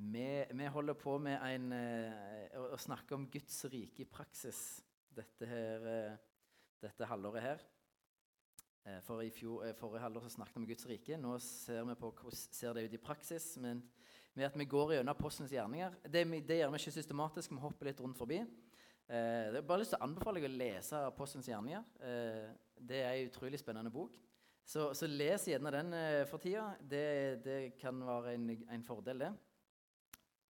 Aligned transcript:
Vi, 0.00 0.44
vi, 0.50 0.66
holder 0.66 0.94
på 0.96 1.18
med 1.20 1.42
en, 1.44 1.72
eh, 1.76 2.54
å, 2.56 2.76
snakke 2.80 3.12
om 3.12 3.26
Guds 3.28 3.58
rike 3.68 4.00
i 4.00 4.08
praksis 4.08 4.80
dette, 5.12 5.44
her, 5.44 5.82
eh, 5.90 6.14
dette 6.80 7.08
halvåret 7.10 7.44
her. 7.44 7.64
Eh, 8.86 9.00
for 9.04 9.20
i 9.20 9.28
fjor, 9.28 9.66
Forrige 9.76 10.00
halvår 10.06 10.24
så 10.24 10.38
snakket 10.38 10.56
vi 10.56 10.62
om 10.62 10.68
Guds 10.70 10.86
rike. 10.88 11.18
Nå 11.20 11.34
ser 11.44 11.84
vi 11.84 11.98
på 12.00 12.12
hvordan 12.14 12.38
ser 12.38 12.78
det 12.78 12.86
ut 12.86 12.96
i 12.96 13.02
praksis. 13.02 13.58
Men 13.60 13.82
med 14.32 14.46
at 14.46 14.56
vi 14.56 14.64
går 14.64 14.94
gjennom 14.94 15.12
apostelens 15.12 15.52
gjerninger. 15.52 16.00
Det, 16.08 16.24
det, 16.48 16.58
gjør 16.62 16.72
vi 16.72 16.80
ikke 16.80 16.96
systematisk, 16.96 17.52
vi 17.52 17.60
hopper 17.60 17.90
litt 17.90 18.00
rundt 18.00 18.16
forbi. 18.16 18.40
Eh, 18.40 19.52
jeg 19.52 19.66
bare 19.68 19.82
lyst 19.82 19.92
til 19.92 20.00
å 20.00 20.08
anbefale 20.08 20.40
deg 20.40 20.48
å 20.48 20.54
lese 20.62 21.04
apostelens 21.10 21.52
gjerninger. 21.52 21.84
Eh, 22.00 22.48
det 22.80 23.04
er 23.04 23.18
en 23.18 23.28
utrolig 23.28 23.60
spennende 23.60 23.92
bok. 23.92 24.16
Så, 24.64 24.94
så 24.96 25.04
les 25.10 25.44
gjerne 25.50 25.76
den 25.76 25.92
for 26.30 26.40
tida. 26.40 26.70
Det, 26.80 27.44
det 27.44 27.60
kan 27.76 28.00
være 28.06 28.38
en, 28.38 28.50
en 28.70 28.88
fordel, 28.88 29.26
det 29.26 29.32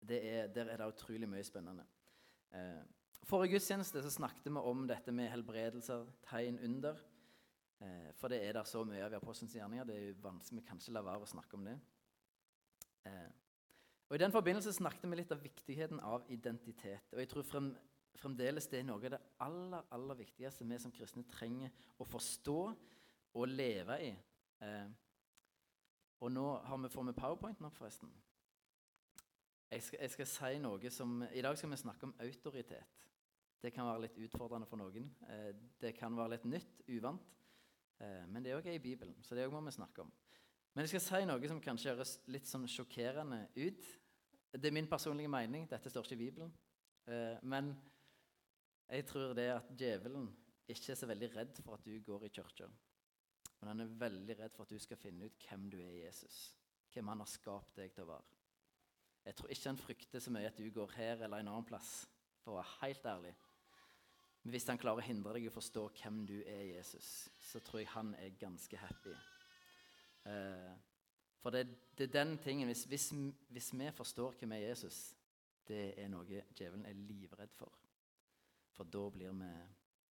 er, 0.09 0.47
der 0.47 0.71
er 0.73 0.77
det 0.81 0.89
utrolig 0.95 1.29
mye 1.29 1.45
spennende. 1.45 1.85
Eh, 2.55 2.81
forrige 3.29 3.57
gudstjeneste 3.57 4.03
så 4.03 4.11
snakket 4.11 4.49
vi 4.49 4.57
om 4.57 4.87
dette 4.89 5.13
med 5.13 5.31
helbredelser, 5.31 6.07
tegn 6.31 6.59
under. 6.65 6.97
Eh, 7.81 8.13
for 8.17 8.29
det 8.29 8.43
er 8.45 8.53
der 8.53 8.65
så 8.65 8.85
mye 8.85 9.05
av 9.05 9.13
i 9.13 9.21
apostelens 9.21 9.55
gjerninger. 9.55 9.85
Det 9.85 9.97
er 9.97 10.09
jo 10.09 10.23
vanskelig 10.25 10.65
ikke 10.65 10.97
la 10.97 11.05
være 11.05 11.27
å 11.27 11.31
snakke 11.31 11.57
om 11.57 11.69
det. 11.69 11.77
Eh, 13.09 13.29
og 14.09 14.17
I 14.17 14.23
den 14.25 14.33
forbindelse 14.35 14.73
snakket 14.75 15.07
vi 15.11 15.21
litt 15.21 15.33
av 15.33 15.43
viktigheten 15.43 16.01
av 16.01 16.25
identitet. 16.29 17.13
Og 17.13 17.23
jeg 17.23 17.31
tror 17.31 17.47
frem, 17.47 17.69
fremdeles 18.19 18.67
det 18.69 18.81
er 18.81 18.89
noe 18.89 18.99
av 18.99 19.15
det 19.15 19.21
aller, 19.41 19.87
aller 19.95 20.19
viktigste 20.19 20.67
vi 20.67 20.79
som 20.83 20.93
kristne 20.93 21.23
trenger 21.31 21.71
å 21.99 22.09
forstå 22.09 22.59
og 23.39 23.47
leve 23.49 24.01
i. 24.03 24.11
Eh, 24.67 24.91
og 26.21 26.33
nå 26.35 26.49
har 26.67 26.83
vi, 26.83 26.91
får 26.93 27.07
vi 27.07 27.17
powerpointen 27.17 27.69
opp, 27.69 27.79
forresten. 27.79 28.11
Jeg 29.71 29.83
skal, 29.87 29.99
jeg 30.03 30.11
skal, 30.11 30.27
si 30.27 30.57
noe 30.59 30.91
som 30.91 31.21
I 31.31 31.43
dag 31.47 31.59
skal 31.59 31.71
vi 31.71 31.77
snakke 31.79 32.09
om 32.09 32.15
autoritet. 32.25 32.97
Det 33.63 33.71
kan 33.71 33.87
være 33.87 34.09
litt 34.09 34.17
utfordrende 34.25 34.67
for 34.67 34.81
noen. 34.81 35.05
Eh, 35.31 35.53
det 35.79 35.93
kan 35.95 36.17
være 36.17 36.33
litt 36.33 36.47
nytt, 36.51 36.81
uvant. 36.89 37.29
Eh, 38.03 38.25
men 38.27 38.43
det 38.43 38.51
er 38.51 38.59
òg 38.59 38.67
i 38.73 38.81
Bibelen, 38.83 39.15
så 39.23 39.39
det 39.39 39.45
må 39.53 39.61
vi 39.63 39.75
snakke 39.77 40.03
om. 40.03 40.11
Men 40.75 40.87
jeg 40.87 40.95
skal 40.95 41.05
si 41.05 41.29
noe 41.29 41.51
som 41.53 41.61
kanskje 41.63 41.93
høres 41.93 42.17
litt 42.35 42.51
sånn 42.51 42.67
sjokkerende 42.71 43.45
ut. 43.61 43.87
Det 44.51 44.67
er 44.67 44.75
min 44.75 44.91
personlige 44.91 45.31
mening. 45.31 45.69
Dette 45.71 45.93
står 45.93 46.09
ikke 46.09 46.19
i 46.19 46.23
Bibelen. 46.25 46.51
Eh, 47.07 47.39
men 47.47 47.71
jeg 48.91 49.07
tror 49.07 49.37
det 49.39 49.49
at 49.55 49.71
djevelen 49.71 50.27
ikke 50.67 50.97
er 50.97 50.99
så 50.99 51.11
veldig 51.11 51.31
redd 51.37 51.63
for 51.63 51.79
at 51.79 51.87
du 51.87 51.95
går 52.11 52.27
i 52.27 52.33
kirka. 52.41 52.67
Men 53.61 53.75
han 53.75 53.87
er 53.87 53.97
veldig 54.03 54.41
redd 54.43 54.57
for 54.57 54.67
at 54.67 54.75
du 54.75 54.83
skal 54.83 54.99
finne 54.99 55.31
ut 55.31 55.47
hvem 55.47 55.71
du 55.71 55.79
er 55.79 55.95
i 55.95 56.05
Jesus. 56.09 56.43
Hvem 56.91 57.15
han 57.15 57.23
har 57.23 57.31
skapt 57.31 57.79
deg 57.79 57.95
til 57.95 58.09
å 58.09 58.15
være. 58.17 58.40
Jeg 59.25 59.37
tror 59.37 59.53
ikke 59.53 59.69
han 59.69 59.81
frykter 59.81 60.23
så 60.23 60.33
mye 60.33 60.49
at 60.49 60.59
du 60.59 60.67
går 60.73 60.93
her 60.97 61.25
eller 61.25 61.43
en 61.43 61.53
annen 61.53 61.69
plass, 61.69 62.09
for 62.41 62.55
å 62.55 62.61
være 62.61 62.77
helt 62.81 63.09
ærlig. 63.13 63.35
Men 64.43 64.55
hvis 64.55 64.69
han 64.71 64.81
klarer 64.81 65.03
å 65.03 65.05
hindre 65.05 65.35
deg 65.37 65.45
i 65.45 65.51
å 65.51 65.55
forstå 65.55 65.83
hvem 66.01 66.23
du 66.29 66.39
er, 66.41 66.63
Jesus, 66.71 67.29
så 67.45 67.61
tror 67.61 67.83
jeg 67.83 67.93
han 67.93 68.15
er 68.17 68.39
ganske 68.41 68.81
happy. 68.81 69.13
Eh, 70.31 70.71
for 71.41 71.53
det, 71.53 71.67
det, 71.97 72.09
er 72.09 72.15
den 72.15 72.39
tingen 72.41 72.69
hvis, 72.69 72.87
hvis, 72.89 73.11
hvis, 73.53 73.71
vi 73.77 73.91
forstår 73.97 74.39
hvem 74.41 74.57
er 74.57 74.67
Jesus, 74.71 75.11
det 75.69 75.93
er 76.01 76.09
noe 76.13 76.25
djevelen 76.29 76.87
er 76.89 76.97
livredd 76.97 77.53
for. 77.57 77.77
For 78.77 78.89
da 78.89 79.07
blir 79.13 79.37
vi, 79.37 79.51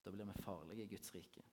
da 0.06 0.14
blir 0.14 0.30
vi 0.30 0.44
farlige 0.46 0.86
i 0.86 0.92
Guds 0.94 1.14
rike. 1.16 1.46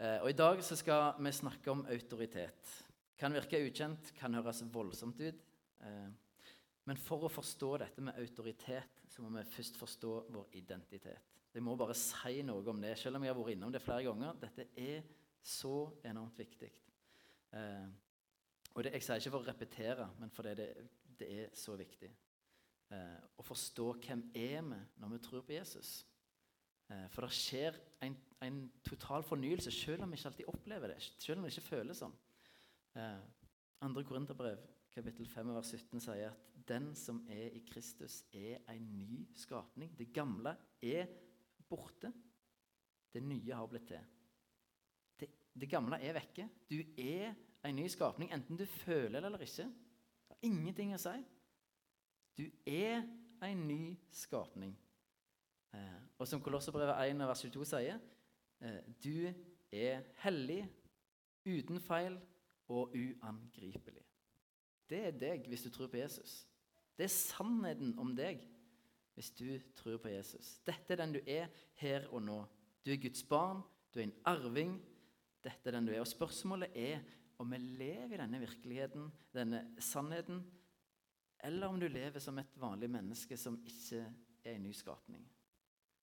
Eh, 0.00 0.18
og 0.18 0.30
I 0.30 0.38
dag 0.38 0.62
så 0.66 0.78
skal 0.78 1.14
vi 1.22 1.32
snakke 1.36 1.70
om 1.70 1.86
autoritet. 1.86 2.74
Kan 3.20 3.34
virke 3.36 3.62
ukjent, 3.62 4.14
kan 4.18 4.34
høres 4.34 4.64
voldsomt 4.72 5.22
ut. 5.22 5.49
Eh, 5.80 6.10
men 6.88 6.98
for 7.00 7.26
å 7.26 7.32
forstå 7.32 7.70
dette 7.82 8.04
med 8.04 8.18
autoritet, 8.20 9.02
så 9.10 9.22
må 9.22 9.32
vi 9.34 9.46
først 9.52 9.78
forstå 9.78 10.12
vår 10.32 10.56
identitet. 10.58 11.36
Jeg 11.50 11.64
må 11.66 11.74
bare 11.78 11.96
si 11.98 12.44
noe 12.46 12.62
om 12.70 12.80
det, 12.82 12.94
selv 12.98 13.18
om 13.18 13.24
jeg 13.26 13.32
har 13.32 13.38
vært 13.40 13.56
innom 13.56 13.72
det 13.74 13.82
flere 13.82 14.06
ganger. 14.06 14.38
Dette 14.38 14.68
er 14.78 15.02
så 15.42 15.90
enormt 16.06 16.38
viktig. 16.38 16.70
Eh, 17.56 17.88
og 18.74 18.84
det, 18.84 18.94
Jeg 18.94 19.02
sier 19.02 19.22
ikke 19.22 19.34
for 19.34 19.42
å 19.42 19.50
repetere, 19.50 20.08
men 20.20 20.30
fordi 20.30 20.54
det, 20.60 20.68
det 21.18 21.30
er 21.40 21.56
så 21.58 21.74
viktig. 21.78 22.10
Eh, 22.94 23.18
å 23.38 23.46
forstå 23.46 23.88
hvem 24.06 24.28
er 24.34 24.62
vi 24.62 24.80
når 25.02 25.14
vi 25.14 25.24
tror 25.26 25.44
på 25.46 25.58
Jesus. 25.58 26.00
For 27.14 27.22
det 27.22 27.36
skjer 27.38 27.76
en, 28.02 28.16
en, 28.42 28.56
total 28.82 29.22
fornyelse, 29.22 29.70
selv 29.70 30.02
om 30.02 30.10
vi 30.10 30.16
ikke 30.18 30.26
alltid 30.32 30.48
opplever 30.50 30.90
det. 30.90 30.96
Selv 31.22 31.38
om 31.38 31.44
vi 31.46 31.52
ikke 31.52 31.68
føler 31.68 31.94
sånn. 31.94 32.16
Andre 33.86 34.02
Korinterbrev 34.08 34.64
kapittel 34.94 35.28
5 35.28 35.52
vers 35.54 35.72
17 35.74 36.02
sier 36.02 36.30
at 36.32 36.50
den 36.68 36.90
som 36.98 37.20
er 37.30 37.54
i 37.56 37.62
Kristus, 37.66 38.22
er 38.32 38.60
en 38.70 38.86
ny 38.98 39.24
skapning. 39.38 39.92
Det 39.98 40.12
gamle 40.14 40.54
er 40.82 41.06
borte. 41.68 42.12
Det 43.10 43.22
nye 43.22 43.54
har 43.54 43.66
blitt 43.70 43.88
til. 43.90 44.02
Det, 45.18 45.28
det 45.60 45.70
gamle 45.70 45.98
er 45.98 46.14
vekke. 46.14 46.46
Du 46.70 46.78
er 46.98 47.34
en 47.66 47.76
ny 47.76 47.86
skapning, 47.90 48.30
enten 48.32 48.58
du 48.58 48.66
føler 48.66 49.20
det 49.20 49.30
eller 49.30 49.44
ikke. 49.44 49.66
Det 49.66 50.36
har 50.36 50.46
ingenting 50.46 50.94
å 50.94 51.00
si. 51.02 51.16
Du 52.38 52.46
er 52.70 53.02
en 53.44 53.66
ny 53.68 53.96
skapning. 54.14 54.76
Eh, 55.74 55.98
og 56.18 56.28
som 56.28 56.42
Kolosserbrevet 56.42 57.10
1 57.10 57.26
vers 57.28 57.42
22 57.46 57.66
sier, 57.72 57.98
eh, 58.60 58.80
du 59.02 59.32
er 59.72 60.06
hellig, 60.24 60.62
uten 61.46 61.80
feil 61.80 62.18
og 62.70 62.94
uangripelig. 62.94 64.04
Det 64.90 65.02
er 65.06 65.18
deg 65.18 65.46
hvis 65.48 65.64
du 65.66 65.70
tror 65.72 65.90
på 65.92 66.00
Jesus. 66.00 66.40
Det 66.98 67.06
er 67.06 67.14
sannheten 67.14 67.94
om 68.02 68.10
deg 68.16 68.42
hvis 69.14 69.30
du 69.38 69.46
tror 69.78 69.98
på 70.02 70.10
Jesus. 70.12 70.58
Dette 70.66 70.94
er 70.94 71.02
den 71.02 71.14
du 71.16 71.20
er 71.24 71.50
her 71.80 72.08
og 72.10 72.22
nå. 72.24 72.40
Du 72.84 72.90
er 72.92 73.00
Guds 73.02 73.22
barn, 73.28 73.62
du 73.92 74.00
er 74.00 74.08
en 74.08 74.18
arving. 74.28 74.78
Dette 75.44 75.70
er 75.70 75.76
den 75.76 75.88
du 75.88 75.94
er. 75.94 76.02
Og 76.02 76.10
spørsmålet 76.10 76.76
er 76.76 77.04
om 77.40 77.52
vi 77.52 77.60
lever 77.80 78.18
i 78.18 78.20
denne 78.20 78.40
virkeligheten, 78.42 79.06
denne 79.32 79.62
sannheten, 79.80 80.42
eller 81.44 81.72
om 81.72 81.78
du 81.80 81.86
lever 81.88 82.20
som 82.20 82.38
et 82.38 82.56
vanlig 82.60 82.90
menneske 82.92 83.36
som 83.40 83.56
ikke 83.64 84.02
er 84.44 84.56
en 84.56 84.66
ny 84.66 84.72
skapning. 84.76 85.22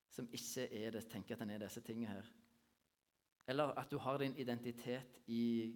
Som 0.09 0.29
ikke 0.33 0.65
er 0.73 0.95
det, 0.95 1.03
tenker 1.11 1.35
at 1.35 1.43
en 1.45 1.53
er 1.53 1.61
disse 1.61 1.83
tingene 1.85 2.09
her. 2.09 2.29
Eller 3.47 3.75
at 3.77 3.91
du 3.91 3.99
har 4.01 4.17
din 4.17 4.35
identitet 4.41 5.21
i 5.27 5.75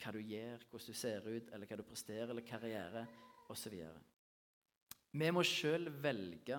hva 0.00 0.12
du 0.14 0.20
gjør, 0.20 0.64
hvordan 0.70 0.92
du 0.92 0.98
ser 0.98 1.26
ut, 1.26 1.50
eller 1.52 1.68
hva 1.68 1.78
du 1.78 1.86
presterer, 1.86 2.30
eller 2.30 2.46
karriere 2.46 3.06
osv. 3.52 3.76
Vi 5.16 5.30
må 5.32 5.44
sjøl 5.46 5.88
velge 6.02 6.58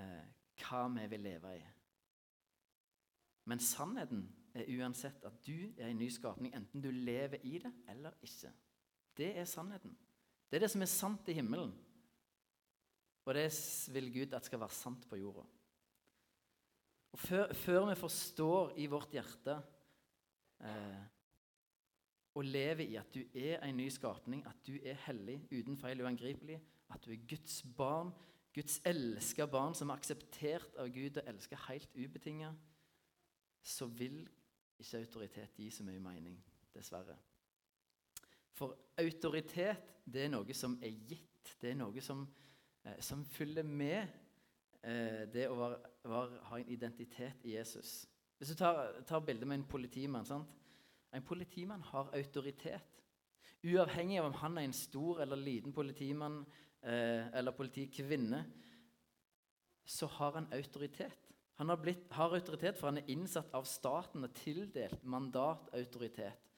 eh, 0.00 0.26
hva 0.62 0.82
vi 0.96 1.06
vil 1.12 1.26
leve 1.26 1.56
i. 1.58 1.62
Men 3.50 3.62
sannheten 3.62 4.26
er 4.54 4.68
uansett 4.78 5.24
at 5.26 5.38
du 5.46 5.72
er 5.76 5.88
en 5.88 5.98
ny 5.98 6.08
skapning, 6.12 6.52
enten 6.54 6.84
du 6.84 6.90
lever 6.92 7.42
i 7.48 7.58
det 7.62 7.72
eller 7.90 8.16
ikke. 8.24 8.52
Det 9.16 9.32
er 9.38 9.48
sannheten. 9.48 9.96
Det 10.48 10.58
er 10.58 10.66
det 10.66 10.72
som 10.72 10.84
er 10.84 10.90
sant 10.90 11.28
i 11.32 11.36
himmelen. 11.36 11.72
Og 13.22 13.34
det 13.36 13.48
vil 13.94 14.10
Gud 14.12 14.34
at 14.34 14.46
skal 14.46 14.60
være 14.60 14.76
sant 14.76 15.04
på 15.08 15.18
jorda. 15.20 15.44
Og 17.12 17.20
før, 17.20 17.52
før 17.52 17.86
vi 17.90 17.98
forstår 18.00 18.72
i 18.80 18.88
vårt 18.90 19.12
hjerte 19.14 19.58
og 22.42 22.48
lever 22.50 22.88
i 22.90 22.98
at 22.98 23.14
du 23.14 23.22
er 23.38 23.62
en 23.62 23.76
ny 23.78 23.86
skapning, 23.92 24.42
at 24.46 24.58
du 24.66 24.74
er 24.82 24.98
hellig, 25.06 25.38
uten 25.52 25.76
feil 25.78 26.02
uangripelig, 26.02 26.58
at 26.90 27.04
du 27.04 27.12
er 27.14 27.26
Guds 27.28 27.60
barn, 27.76 28.10
Guds 28.54 28.80
elska 28.84 29.46
barn 29.46 29.76
som 29.78 29.92
er 29.92 30.00
akseptert 30.00 30.74
av 30.82 30.90
Gud 30.92 31.20
og 31.20 31.28
elsker 31.30 31.60
helt 31.68 31.94
ubetinga, 31.94 32.50
så 33.62 33.86
vil 33.86 34.24
ikke 34.82 35.04
autoritet 35.04 35.60
gi 35.62 35.68
så 35.70 35.86
mye 35.86 36.02
mening, 36.02 36.34
dessverre. 36.74 37.14
For 38.58 38.74
autoritet, 38.98 39.94
det 40.04 40.24
er 40.26 40.32
noe 40.32 40.56
som 40.56 40.74
er 40.82 40.98
gitt. 41.08 41.54
Det 41.62 41.70
er 41.70 41.78
noe 41.78 42.02
som, 42.02 42.24
eh, 42.84 42.98
som 43.00 43.22
følger 43.24 43.62
med 43.62 44.02
eh, 44.82 45.22
det 45.30 45.46
å 45.46 45.54
var, 45.60 45.78
var, 46.10 46.34
ha 46.50 46.58
en 46.58 46.74
identitet 46.74 47.46
i 47.46 47.54
Jesus. 47.54 48.02
Hvis 48.38 48.50
du 48.50 48.58
tar, 48.58 48.98
tar 49.06 49.22
bildet 49.22 49.46
med 49.46 49.60
en 49.60 49.70
politimann 49.70 50.26
sant? 50.26 50.58
En 51.12 51.24
politimann 51.24 51.82
har 51.82 52.10
autoritet. 52.16 53.02
Uavhengig 53.62 54.18
av 54.18 54.30
om 54.30 54.38
han 54.40 54.58
er 54.58 54.66
en 54.66 54.74
stor 54.74 55.20
eller 55.22 55.38
liten 55.38 55.72
politimann 55.72 56.40
eh, 56.82 57.28
eller 57.38 57.54
politikvinne, 57.54 58.40
så 59.84 60.06
har 60.06 60.32
han 60.38 60.48
autoritet. 60.54 61.28
Han 61.60 61.68
har, 61.68 61.76
blitt, 61.76 62.08
har, 62.10 62.34
autoritet, 62.34 62.78
for 62.78 62.88
han 62.90 62.98
er 62.98 63.10
innsatt 63.12 63.52
av 63.54 63.66
staten 63.68 64.24
og 64.24 64.34
tildelt 64.34 65.04
mandatautoritet 65.04 66.48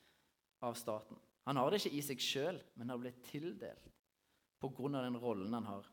av 0.64 0.78
staten. 0.78 1.18
Han 1.44 1.60
har 1.60 1.70
det 1.70 1.82
ikke 1.82 1.98
i 1.98 2.04
seg 2.06 2.22
sjøl, 2.24 2.60
men 2.78 2.92
har 2.92 3.02
blitt 3.02 3.20
tildelt 3.26 3.90
pga. 4.62 4.88
den 5.02 5.18
rollen 5.20 5.52
han 5.52 5.66
har. 5.68 5.90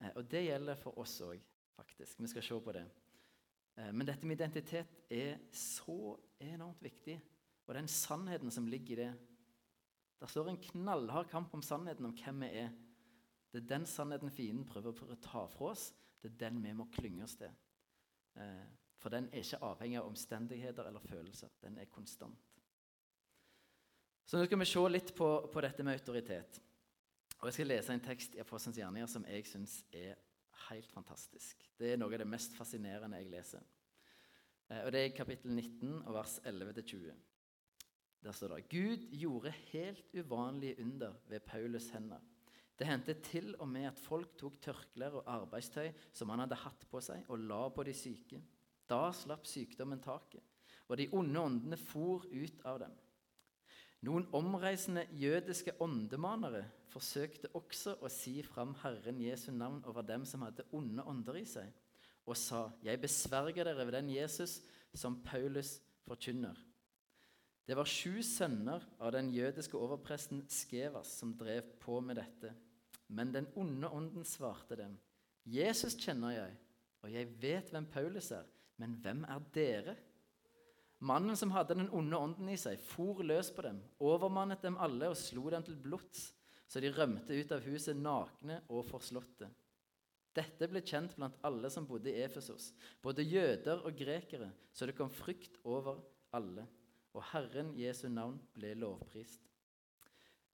Eh, 0.00 0.10
og 0.16 0.26
det 0.30 0.46
gjelder 0.48 0.80
for 0.80 0.98
oss 0.98 1.20
òg, 1.22 1.38
faktisk. 1.76 2.18
Vi 2.20 2.32
skal 2.32 2.42
se 2.42 2.60
på 2.60 2.72
det. 2.74 2.86
Eh, 3.76 3.92
men 3.92 4.06
dette 4.06 4.26
med 4.26 4.40
identitet 4.40 5.04
er 5.12 5.38
så 5.56 6.16
enormt 6.42 6.82
viktig. 6.82 7.18
Og 7.66 7.74
den 7.74 7.88
sannheten 7.88 8.50
som 8.50 8.66
ligger 8.66 8.92
i 8.92 9.04
det, 9.04 9.12
Det 10.22 10.28
står 10.30 10.48
en 10.48 10.56
knallhard 10.56 11.26
kamp 11.30 11.54
om 11.54 11.62
sannheten 11.62 12.06
om 12.06 12.12
hvem 12.14 12.44
vi 12.44 12.46
er. 12.46 12.68
Det 13.50 13.58
er 13.58 13.66
den 13.66 13.86
sannheten 13.86 14.30
fienden 14.30 14.64
prøver 14.64 14.92
å 14.92 15.16
ta 15.18 15.46
fra 15.50 15.72
oss. 15.72 15.88
Det 16.22 16.30
er 16.30 16.36
den 16.44 16.60
vi 16.62 16.72
må 16.72 16.86
klynge 16.94 17.24
oss 17.24 17.34
til. 17.34 17.50
Eh, 18.36 18.68
for 19.02 19.10
den 19.10 19.26
er 19.32 19.42
ikke 19.42 19.58
avhengig 19.66 19.98
av 19.98 20.06
omstendigheter 20.06 20.86
eller 20.86 21.00
følelser. 21.00 21.48
Den 21.60 21.78
er 21.78 21.90
konstant. 21.90 22.38
Så 24.24 24.38
nå 24.38 24.46
skal 24.46 24.62
vi 24.62 24.68
se 24.70 24.84
litt 24.88 25.10
på, 25.16 25.28
på 25.52 25.60
dette 25.60 25.82
med 25.82 25.98
autoritet. 25.98 26.60
Og 27.40 27.48
Jeg 27.48 27.56
skal 27.56 27.66
lese 27.72 27.92
en 27.92 28.04
tekst 28.04 28.36
i 28.36 28.40
Apostelens 28.40 28.78
gjerninger 28.78 29.10
som 29.10 29.26
jeg 29.26 29.46
syns 29.50 29.80
er 29.90 30.14
helt 30.70 30.90
fantastisk. 30.92 31.62
Det 31.78 31.92
er 31.92 32.00
noe 32.00 32.12
av 32.12 32.22
det 32.22 32.28
mest 32.28 32.56
fascinerende 32.56 33.20
jeg 33.20 33.30
leser. 33.32 33.64
Eh, 34.68 34.82
og 34.84 34.92
Det 34.92 35.04
er 35.04 35.16
kapittel 35.16 35.52
19, 35.54 36.02
og 36.06 36.14
vers 36.14 36.38
11-20. 36.44 37.12
Der 38.22 38.32
står 38.32 38.54
det 38.54 38.68
Gud 38.70 39.08
gjorde 39.18 39.50
helt 39.72 40.14
uvanlige 40.14 40.78
under 40.80 41.12
ved 41.28 41.40
Paulus' 41.48 41.92
hender. 41.92 42.20
Det 42.78 42.86
hendte 42.86 43.14
til 43.14 43.54
og 43.58 43.68
med 43.68 43.84
at 43.90 43.98
folk 43.98 44.36
tok 44.38 44.60
tørklær 44.62 45.18
og 45.20 45.26
arbeidstøy 45.26 45.90
som 46.12 46.30
han 46.32 46.44
hadde 46.44 46.60
hatt 46.62 46.86
på 46.90 47.00
seg, 47.04 47.24
og 47.28 47.38
la 47.38 47.68
på 47.68 47.84
de 47.86 47.94
syke. 47.94 48.40
Da 48.88 49.10
slapp 49.14 49.46
sykdommen 49.46 50.00
taket, 50.02 50.42
og 50.88 50.98
de 50.98 51.08
onde 51.12 51.40
åndene 51.40 51.76
for 51.76 52.24
ut 52.26 52.64
av 52.64 52.80
dem. 52.82 52.94
Noen 54.02 54.24
omreisende 54.34 55.04
jødiske 55.14 55.76
åndemanere 55.82 56.64
forsøkte 56.90 57.52
også 57.54 57.94
å 58.02 58.10
si 58.10 58.40
fram 58.42 58.74
Herren 58.82 59.20
Jesu 59.22 59.52
navn 59.54 59.78
over 59.86 60.02
dem 60.06 60.24
som 60.26 60.42
hadde 60.42 60.66
onde 60.74 61.04
ånder 61.06 61.38
i 61.38 61.44
seg, 61.46 61.70
og 62.26 62.36
sa, 62.36 62.70
'Jeg 62.82 63.00
besverger 63.00 63.64
dere 63.64 63.86
ved 63.86 63.92
den 63.92 64.10
Jesus 64.10 64.60
som 64.94 65.22
Paulus 65.22 65.80
forkynner.' 66.06 66.58
Det 67.66 67.76
var 67.76 67.86
sju 67.86 68.22
sønner 68.22 68.82
av 68.98 69.12
den 69.12 69.30
jødiske 69.30 69.78
overpresten 69.78 70.42
Skevas 70.50 71.06
som 71.06 71.36
drev 71.38 71.62
på 71.80 72.00
med 72.00 72.16
dette. 72.16 72.54
Men 73.08 73.32
den 73.32 73.46
onde 73.56 73.88
ånden 73.88 74.24
svarte 74.24 74.76
dem, 74.76 74.98
'Jesus 75.46 75.94
kjenner 75.94 76.30
jeg, 76.30 76.58
og 77.02 77.12
jeg 77.12 77.42
vet 77.42 77.70
hvem 77.70 77.86
Paulus 77.86 78.30
er.' 78.30 78.50
Men 78.78 78.96
hvem 79.02 79.24
er 79.28 79.38
dere? 79.54 79.96
Mannen 81.02 81.34
som 81.36 81.50
hadde 81.50 81.74
den 81.74 81.88
onde 81.90 82.14
ånden 82.14 82.50
i 82.52 82.58
seg, 82.60 82.78
for 82.78 83.24
løs 83.26 83.48
på 83.50 83.64
dem, 83.66 83.80
overmannet 83.98 84.62
dem 84.62 84.76
alle 84.78 85.08
og 85.10 85.18
slo 85.18 85.48
dem 85.50 85.64
til 85.66 85.74
blods, 85.82 86.28
så 86.70 86.78
de 86.80 86.92
rømte 86.94 87.34
ut 87.34 87.54
av 87.54 87.64
huset 87.66 87.98
nakne 87.98 88.60
og 88.70 88.84
forslåtte. 88.86 89.48
Dette 90.32 90.68
ble 90.70 90.80
kjent 90.86 91.16
blant 91.18 91.40
alle 91.44 91.68
som 91.74 91.88
bodde 91.88 92.12
i 92.12 92.22
Efesos, 92.22 92.70
både 93.02 93.26
jøder 93.26 93.82
og 93.82 93.98
grekere, 93.98 94.52
så 94.72 94.86
det 94.86 94.94
kom 94.96 95.10
frykt 95.10 95.58
over 95.66 95.98
alle, 96.38 96.68
og 97.12 97.26
Herren 97.32 97.74
Jesu 97.76 98.06
navn 98.06 98.38
ble 98.54 98.70
lovprist. 98.78 99.50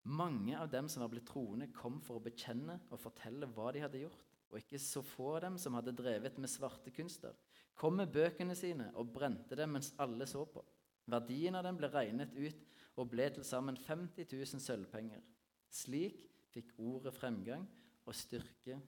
Mange 0.09 0.57
av 0.57 0.73
dem 0.73 0.89
som 0.89 1.05
var 1.05 1.13
blitt 1.13 1.29
troende, 1.29 1.69
kom 1.77 2.01
for 2.01 2.17
å 2.17 2.25
bekjenne 2.25 2.81
og 2.89 3.03
fortelle 3.05 3.51
hva 3.53 3.69
de 3.77 3.85
hadde 3.85 4.01
gjort, 4.01 4.25
og 4.49 4.63
ikke 4.63 4.81
så 4.81 5.05
få 5.05 5.35
av 5.37 5.45
dem 5.45 5.61
som 5.61 5.77
hadde 5.77 5.93
drevet 5.93 6.41
med 6.41 6.49
svarte 6.49 6.91
kunster 6.97 7.37
kom 7.79 7.99
med 8.01 8.13
bøkene 8.13 8.57
sine 8.59 8.91
og 8.99 9.13
brente 9.15 9.57
dem 9.59 9.77
mens 9.77 9.93
alle 10.03 10.27
så 10.27 10.43
på. 10.51 10.65
Verdien 11.09 11.57
av 11.57 11.65
dem 11.65 11.79
ble 11.79 11.91
regnet 11.93 12.35
ut 12.37 12.65
og 12.99 13.11
ble 13.13 13.29
til 13.33 13.47
sammen 13.47 13.79
50 13.79 14.27
000 14.35 14.63
sølvpenger. 14.63 15.23
Slik 15.71 16.25
fikk 16.53 16.75
ordet 16.83 17.15
fremgang 17.15 17.67
og 18.09 18.17
styrke 18.17 18.81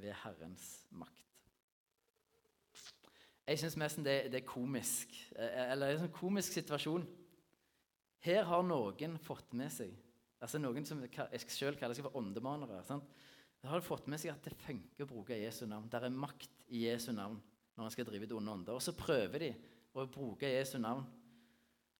ved 0.00 0.16
Herrens 0.24 0.84
makt. 0.90 1.20
Jeg 3.44 3.60
syns 3.60 3.76
nesten 3.76 4.06
det, 4.06 4.32
det, 4.32 4.40
er 4.40 4.48
komisk. 4.48 5.12
Eh, 5.36 5.70
eller 5.70 5.86
det 5.86 5.92
er 5.92 5.98
en 5.98 6.06
sånn 6.06 6.16
komisk 6.16 6.56
situasjon. 6.56 7.04
Her 8.24 8.46
har 8.48 8.64
noen 8.64 9.18
fått 9.20 9.52
med 9.56 9.72
seg 9.72 9.92
altså 10.44 10.60
Noen 10.60 10.84
som 10.84 11.00
jeg 11.00 11.46
selv 11.48 11.78
kaller 11.80 11.96
seg 11.96 12.04
for 12.04 12.18
åndemanere. 12.20 12.82
Sant? 12.84 13.08
Da 13.62 13.70
har 13.72 13.84
fått 13.84 14.10
med 14.12 14.20
seg 14.20 14.34
at 14.34 14.44
det 14.44 14.58
funker 14.60 15.06
å 15.06 15.08
bruke 15.08 15.38
Jesu 15.38 15.64
navn. 15.64 15.88
Det 15.88 16.02
er 16.02 16.12
makt 16.12 16.66
i 16.68 16.84
Jesu 16.84 17.14
navn 17.16 17.38
når 17.74 17.86
han 17.86 17.94
skal 17.94 18.06
drive 18.08 18.28
ut 18.28 18.36
onde 18.38 18.52
ånder. 18.52 18.76
Og 18.76 18.82
så 18.82 18.94
prøver 18.96 19.42
de 19.42 19.52
å 19.94 20.06
bruke 20.10 20.50
Jesu 20.50 20.78
navn. 20.78 21.04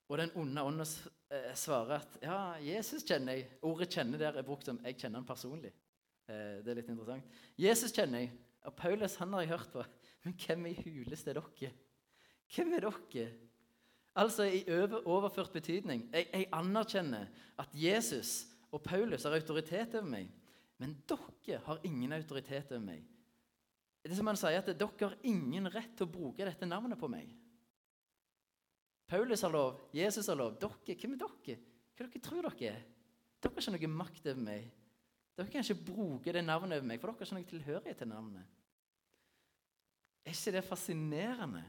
Og 0.08 0.18
den 0.20 0.32
onde 0.38 0.62
ånden 0.62 0.86
eh, 1.32 1.52
svarer 1.56 2.02
at 2.02 2.18
ja, 2.22 2.38
Jesus 2.62 3.06
kjenner 3.06 3.38
jeg. 3.38 3.48
Ordet 3.62 3.88
'kjenner' 3.88 4.20
der 4.20 4.38
er 4.38 4.46
brukt 4.46 4.66
som 4.66 4.78
'jeg 4.82 4.98
kjenner 4.98 5.22
han 5.22 5.28
personlig'. 5.28 5.72
Eh, 6.28 6.60
det 6.64 6.68
er 6.68 6.80
litt 6.80 6.88
interessant. 6.88 7.24
Jesus 7.58 7.92
kjenner 7.92 8.18
jeg. 8.24 8.32
Og 8.64 8.76
Paulus 8.76 9.16
han 9.16 9.32
har 9.32 9.40
jeg 9.40 9.48
hørt 9.48 9.72
på. 9.72 9.84
Men 10.24 10.34
hvem 10.34 10.66
i 10.66 10.74
huleste 10.84 11.30
er 11.30 11.40
dere? 11.40 11.72
Hvem 12.54 12.72
er 12.72 12.80
dere? 12.80 13.26
Altså 14.14 14.44
i 14.46 14.62
overført 15.04 15.52
betydning. 15.52 16.08
Jeg, 16.12 16.28
jeg 16.32 16.48
anerkjenner 16.52 17.26
at 17.58 17.68
Jesus 17.74 18.46
og 18.72 18.82
Paulus 18.82 19.24
har 19.26 19.34
autoritet 19.34 19.94
over 19.94 20.06
meg. 20.06 20.30
Men 20.78 20.96
dere 21.08 21.60
har 21.66 21.82
ingen 21.84 22.12
autoritet 22.12 22.72
over 22.72 22.82
meg. 22.82 23.02
Det 24.04 24.16
som 24.18 24.28
han 24.28 24.36
sier, 24.36 24.60
at 24.60 24.68
dere 24.68 25.08
har 25.08 25.16
ingen 25.24 25.70
rett 25.72 25.94
til 25.96 26.04
å 26.04 26.12
bruke 26.12 26.44
dette 26.44 26.68
navnet 26.68 27.00
på 27.00 27.08
meg. 27.08 27.30
Paulus 29.08 29.44
har 29.44 29.52
lov, 29.52 29.78
Jesus 29.96 30.28
har 30.28 30.36
lov. 30.36 30.58
Dere, 30.60 30.96
hvem 31.00 31.14
er 31.16 31.22
dere? 31.22 31.56
Hva 31.94 32.06
dere 32.06 32.24
tror 32.24 32.48
dere 32.48 32.72
er? 32.74 32.82
Dere 33.40 33.52
har 33.54 33.78
ikke 33.78 33.88
noe 33.88 33.96
makt 34.00 34.28
over 34.28 34.42
meg. 34.44 34.66
Dere 35.34 35.50
kan 35.50 35.64
ikke 35.64 35.86
bruke 35.88 36.34
det 36.36 36.44
navnet 36.44 36.78
over 36.78 36.88
meg, 36.88 37.00
for 37.00 37.10
dere 37.10 37.16
har 37.16 37.24
ikke 37.24 37.38
noe 37.38 37.50
tilhørighet 37.52 38.00
til 38.02 38.10
navnet. 38.10 38.50
Er 40.24 40.36
ikke 40.36 40.54
det 40.56 40.64
fascinerende? 40.64 41.62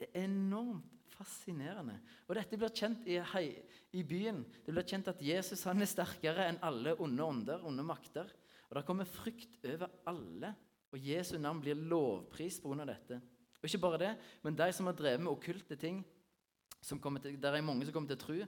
Er 0.00 0.10
enormt 0.24 1.14
fascinerende. 1.14 1.98
Og 2.26 2.34
dette 2.38 2.58
blir 2.58 2.74
kjent 2.74 3.06
i, 3.10 3.18
hei, 3.34 3.44
i 3.94 4.02
byen. 4.06 4.42
Det 4.64 4.74
blir 4.74 4.86
kjent 4.86 5.10
at 5.12 5.22
Jesus 5.22 5.66
han 5.68 5.82
er 5.82 5.90
sterkere 5.90 6.48
enn 6.50 6.60
alle 6.66 6.96
onde 7.02 7.26
ånder, 7.26 7.62
onde 7.66 7.84
makter. 7.86 8.30
Og 8.70 8.78
det 8.78 8.84
kommer 8.88 9.08
frykt 9.08 9.58
over 9.66 9.90
alle 10.08 10.54
og 10.90 11.06
Jesu 11.06 11.36
navn 11.38 11.60
blir 11.62 11.78
lovpris 11.78 12.60
pga. 12.60 12.84
dette. 12.84 13.20
Og 13.60 13.68
ikke 13.68 13.82
bare 13.82 13.98
det, 13.98 14.10
men 14.42 14.56
de 14.56 14.72
som 14.72 14.86
har 14.86 14.96
drevet 14.96 15.20
med 15.20 15.32
okkulte 15.32 15.76
ting 15.76 16.04
til, 16.82 17.40
Der 17.40 17.52
er 17.52 17.60
mange 17.60 17.84
som 17.84 17.92
kommer 17.92 18.08
til 18.08 18.16
å 18.16 18.26
tro, 18.26 18.46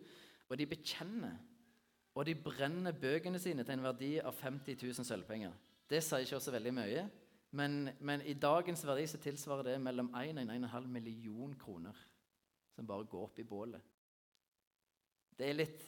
og 0.48 0.58
de 0.58 0.66
bekjenner. 0.66 1.36
Og 2.14 2.26
de 2.26 2.34
brenner 2.34 2.92
bøkene 2.92 3.38
sine 3.38 3.64
til 3.64 3.72
en 3.72 3.82
verdi 3.84 4.18
av 4.20 4.34
50 4.34 4.76
000 4.82 5.04
sølvpenger. 5.04 5.52
Det 5.88 6.02
sier 6.02 6.24
ikke 6.24 6.36
også 6.36 6.52
veldig 6.52 6.72
mye, 6.74 7.10
men, 7.52 7.90
men, 8.00 8.22
i 8.24 8.34
dagens 8.34 8.84
verdi 8.86 9.06
så 9.06 9.20
tilsvarer 9.20 9.62
det 9.62 9.80
mellom 9.80 10.08
1 10.16 10.38
og 10.40 10.52
1,5 10.54 10.86
million 10.88 11.54
kroner 11.60 11.96
som 12.72 12.86
bare 12.88 13.04
går 13.04 13.26
opp 13.26 13.38
i 13.38 13.44
bålet. 13.44 13.80
Det 15.36 15.48
er 15.48 15.56
litt, 15.56 15.82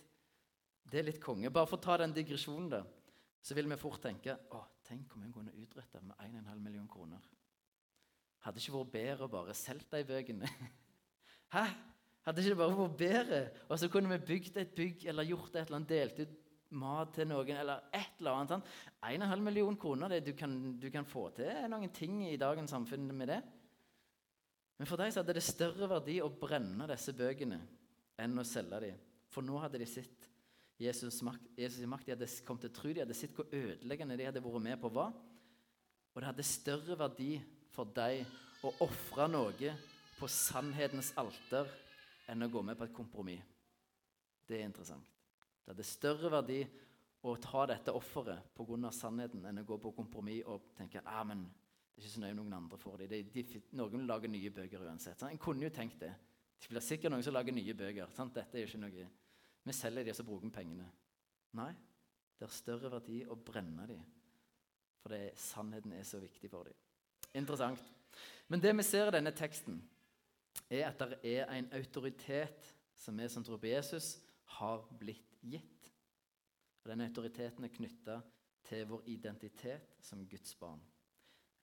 det 0.90 1.00
er 1.00 1.06
litt 1.08 1.20
konge. 1.22 1.50
Bare 1.50 1.68
for 1.68 1.80
å 1.80 1.84
ta 1.84 1.96
den 2.00 2.12
digresjonen, 2.12 2.68
da, 2.68 2.82
så 3.40 3.56
vil 3.56 3.68
vi 3.70 3.80
fort 3.80 4.02
tenke 4.04 4.37
å, 4.52 4.61
Tenk 4.85 5.14
om 5.17 5.25
hun 5.25 5.33
kunne 5.33 5.55
utrette 5.62 6.00
med 6.05 6.17
1,5 6.21 6.61
million 6.61 6.88
kroner. 6.88 7.25
Hadde 8.45 8.61
ikke 8.61 8.76
vært 8.76 8.93
bedre 8.93 9.26
å 9.26 9.33
bare 9.33 9.57
selge 9.57 9.88
de 9.95 10.05
bøkene? 10.09 10.49
Hæ? 11.55 11.64
Hadde 12.25 12.45
ikke 12.45 12.59
bare 12.61 12.76
vært 12.76 12.99
bedre? 13.00 13.41
Og 13.69 13.79
så 13.81 13.88
kunne 13.93 14.12
vi 14.12 14.26
bygd 14.33 14.59
et 14.61 14.75
bygg 14.76 15.07
eller 15.12 15.29
gjort 15.29 15.55
et 15.55 15.62
eller 15.64 15.81
annet, 15.81 15.95
delt 15.95 16.21
ut 16.21 16.41
mat 16.75 17.12
til 17.14 17.29
noen 17.31 17.57
eller 17.57 17.88
et 17.95 18.21
eller 18.21 18.37
annet. 18.37 18.55
Sant? 18.55 18.71
1,5 19.07 19.45
million 19.47 19.76
kroner, 19.81 20.12
det, 20.12 20.25
du, 20.26 20.33
kan, 20.37 20.55
du 20.81 20.88
kan 20.93 21.09
få 21.09 21.29
til 21.37 21.64
noen 21.71 21.93
ting 21.95 22.21
i 22.29 22.37
dagens 22.41 22.75
samfunn 22.75 23.09
med 23.12 23.31
det. 23.33 23.41
Men 24.79 24.91
for 24.91 25.00
dem 25.00 25.12
så 25.14 25.23
hadde 25.23 25.37
det 25.37 25.47
større 25.47 25.88
verdi 25.88 26.19
å 26.21 26.33
brenne 26.35 26.88
disse 26.91 27.14
bøkene 27.17 27.61
enn 28.21 28.41
å 28.41 28.47
selge 28.47 28.81
dem. 28.88 29.03
For 29.31 29.47
nå 29.47 29.59
hadde 29.62 29.81
de 29.81 29.88
sett 29.88 30.29
Jesus' 30.81 31.23
makt, 31.23 31.47
Jesus 31.57 31.87
makt. 31.87 32.07
De 32.07 32.14
hadde 32.16 32.28
kommet 32.47 32.66
til 32.66 32.75
tro, 32.75 32.93
de 32.93 33.02
hadde 33.04 33.16
sett 33.16 33.35
hvor 33.37 33.47
ødeleggende 33.52 34.19
de 34.19 34.26
hadde 34.26 34.43
vært 34.43 34.64
med 34.64 34.81
på 34.83 34.90
hva. 34.95 35.09
Og 36.14 36.21
det 36.21 36.31
hadde 36.31 36.47
større 36.47 36.99
verdi 36.99 37.33
for 37.75 37.90
dem 37.95 38.26
å 38.64 38.73
ofre 38.87 39.26
noe 39.31 39.75
på 40.19 40.31
sannhetens 40.31 41.12
alter 41.21 41.71
enn 42.31 42.47
å 42.47 42.50
gå 42.50 42.62
med 42.64 42.78
på 42.78 42.87
et 42.87 42.97
kompromiss. 42.97 43.43
Det 44.47 44.59
er 44.59 44.69
interessant. 44.69 45.07
Det 45.64 45.73
hadde 45.73 45.87
større 45.88 46.31
verdi 46.33 46.61
å 47.25 47.35
ta 47.40 47.64
dette 47.71 47.93
offeret 47.97 48.52
pga. 48.57 48.90
sannheten 48.93 49.45
enn 49.49 49.62
å 49.62 49.64
gå 49.64 49.78
på 49.81 49.95
kompromiss 49.97 50.45
og 50.47 50.75
tenke 50.76 51.00
ah, 51.04 51.25
men 51.25 51.47
det 51.95 52.02
er 52.02 52.04
ikke 52.04 52.14
så 52.14 52.21
nøye 52.21 52.35
om 52.35 52.38
noen 52.43 52.57
andre 52.59 52.78
får 52.78 52.97
det. 52.99 53.07
De, 53.09 53.43
de, 53.43 53.61
noen 53.78 54.07
lager 54.07 54.28
nye 54.28 54.50
bøker 54.50 54.83
uansett. 54.83 55.19
Sant? 55.19 55.31
En 55.31 55.38
kunne 55.38 55.64
jo 55.64 55.71
tenkt 55.71 56.00
det. 56.02 56.11
Det 56.59 56.73
blir 56.73 56.83
sikkert 56.83 57.12
noen 57.14 57.23
som 57.23 57.37
lager 57.37 57.54
nye 57.54 57.75
bøker. 57.75 58.11
Sant? 58.16 58.35
Dette 58.35 58.59
er 58.59 58.64
jo 58.64 58.71
ikke 58.73 58.81
noe 58.83 59.07
vi 59.64 59.73
selger 59.73 60.04
de, 60.04 60.12
og 60.12 60.18
så 60.18 60.26
bruker 60.26 60.49
vi 60.49 60.54
pengene. 60.54 60.87
Nei, 61.59 61.73
det 62.38 62.47
har 62.47 62.54
større 62.54 62.90
verdi 62.92 63.23
å 63.30 63.37
brenne 63.38 63.87
de, 63.88 63.99
for 65.00 65.14
det, 65.14 65.35
sannheten 65.40 65.92
er 65.92 66.06
så 66.09 66.21
viktig 66.23 66.50
for 66.52 66.68
dem. 66.68 66.76
Interessant. 67.35 67.80
Men 68.49 68.62
det 68.62 68.73
vi 68.76 68.87
ser 68.87 69.09
i 69.09 69.16
denne 69.16 69.33
teksten, 69.37 69.80
er 70.71 70.88
at 70.88 71.00
det 71.00 71.18
er 71.35 71.50
en 71.52 71.71
autoritet 71.76 72.71
som 72.97 73.16
vi 73.18 73.28
som 73.28 73.44
tror 73.44 73.61
på 73.61 73.73
Jesus, 73.73 74.16
har 74.59 74.85
blitt 75.00 75.38
gitt. 75.42 75.90
Og 76.85 76.90
Den 76.90 77.04
autoriteten 77.06 77.64
er 77.64 77.73
knytta 77.73 78.18
til 78.64 78.87
vår 78.88 79.02
identitet 79.12 79.97
som 80.00 80.23
Guds 80.28 80.54
barn. 80.61 80.80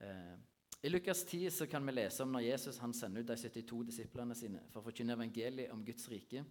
Eh, 0.01 0.37
i 0.81 0.89
Lukas 0.89 1.25
10 1.25 1.51
så 1.51 1.67
kan 1.69 1.85
vi 1.85 1.93
lese 1.93 2.23
om 2.23 2.31
når 2.33 2.47
Jesus 2.47 2.79
sender 2.97 3.21
ut 3.21 3.27
de 3.29 3.37
72 3.37 3.83
disiplene 3.85 4.35
sine 4.37 4.63
for 4.71 4.81
å 4.81 4.87
forkynne 4.87 5.13
evangeliet 5.13 5.69
om 5.73 5.83
Guds 5.85 6.07
rike. 6.09 6.41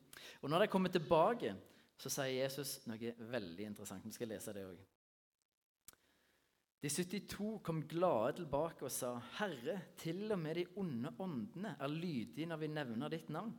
Og 0.42 0.50
Når 0.50 0.64
de 0.64 0.70
kommer 0.70 0.92
tilbake, 0.94 1.56
så 1.99 2.12
sier 2.12 2.44
Jesus 2.44 2.78
noe 2.87 3.14
veldig 3.18 3.66
interessant. 3.66 4.06
Vi 4.06 4.14
skal 4.14 4.30
lese 4.30 4.54
det 4.54 4.64
òg. 4.68 4.78
De 6.80 6.88
72 6.88 7.58
kom 7.66 7.82
glade 7.84 8.38
tilbake 8.38 8.87
og 8.87 8.92
sa, 8.94 9.18
'Herre, 9.18 9.80
til 9.96 10.32
og 10.32 10.38
med 10.38 10.54
de 10.54 10.66
onde 10.76 11.12
åndene 11.18 11.76
er 11.78 11.88
lydige 11.88 12.46
når 12.46 12.56
vi 12.56 12.66
nevner 12.68 13.08
ditt 13.08 13.28
navn.' 13.28 13.58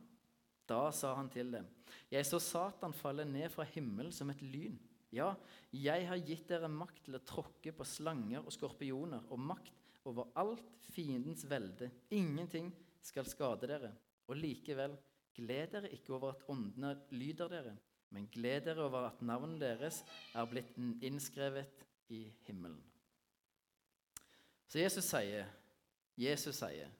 Da 0.66 0.90
sa 0.90 1.14
han 1.14 1.28
til 1.28 1.52
dem, 1.52 1.66
'Jeg 2.10 2.26
så 2.26 2.38
Satan 2.38 2.92
falle 2.92 3.24
ned 3.24 3.50
fra 3.50 3.62
himmelen 3.62 4.12
som 4.12 4.30
et 4.30 4.42
lyn.' 4.42 4.80
Ja, 5.12 5.34
jeg 5.72 6.08
har 6.08 6.16
gitt 6.16 6.48
dere 6.48 6.68
makt 6.68 7.04
til 7.04 7.14
å 7.14 7.24
tråkke 7.24 7.72
på 7.72 7.84
slanger 7.84 8.40
og 8.40 8.52
skorpioner 8.52 9.20
og 9.30 9.38
makt 9.38 9.81
over 10.08 10.30
alt 10.38 10.88
fiendens 10.92 11.44
velde. 11.48 11.90
Ingenting 12.10 12.70
skal 13.02 13.28
skade 13.28 13.68
dere. 13.70 13.92
Og 14.30 14.38
likevel, 14.38 14.94
gled 15.36 15.72
dere 15.74 15.90
ikke 15.92 16.14
over 16.16 16.34
at 16.34 16.44
åndene 16.52 16.94
lyder 17.10 17.50
dere, 17.50 17.74
men 18.12 18.28
gled 18.32 18.66
dere 18.66 18.84
over 18.84 19.08
at 19.08 19.22
navnet 19.24 19.60
deres 19.62 20.02
er 20.34 20.48
blitt 20.48 20.76
innskrevet 21.02 21.84
i 22.12 22.26
himmelen. 22.46 22.80
Så 24.68 24.80
Jesus 24.80 25.08
sier, 25.08 25.48
Jesus 26.16 26.60
sier, 26.60 26.92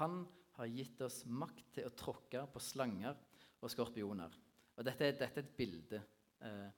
han 0.00 0.22
har 0.58 0.72
gitt 0.72 1.00
oss 1.04 1.22
makt 1.24 1.70
til 1.76 1.88
å 1.88 1.94
tråkke 1.96 2.42
på 2.52 2.60
slanger 2.62 3.16
og 3.62 3.72
skorpioner. 3.72 4.34
Og 4.78 4.86
dette, 4.86 5.12
dette 5.16 5.40
er 5.40 5.44
et 5.44 5.56
bilde. 5.56 6.00
Eh, 6.44 6.68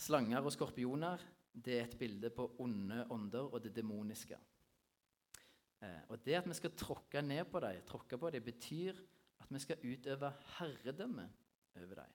Slanger 0.00 0.40
og 0.40 0.54
skorpioner 0.54 1.22
det 1.50 1.76
er 1.76 1.88
et 1.88 1.98
bilde 1.98 2.30
på 2.32 2.46
onde 2.62 3.04
ånder 3.10 3.50
og 3.50 3.60
det 3.64 3.72
demoniske. 3.76 4.38
Eh, 5.82 6.02
og 6.08 6.24
Det 6.24 6.34
at 6.38 6.48
vi 6.48 6.54
skal 6.54 6.76
tråkke 6.76 7.22
ned 7.22 7.44
på 7.50 7.60
dem, 7.60 7.82
tråkke 7.86 8.18
på 8.18 8.30
dem, 8.30 8.44
betyr 8.44 8.94
at 9.40 9.50
vi 9.50 9.58
skal 9.58 9.84
utøve 9.84 10.32
herredømme 10.58 11.26
over 11.76 11.94
dem. 11.94 12.12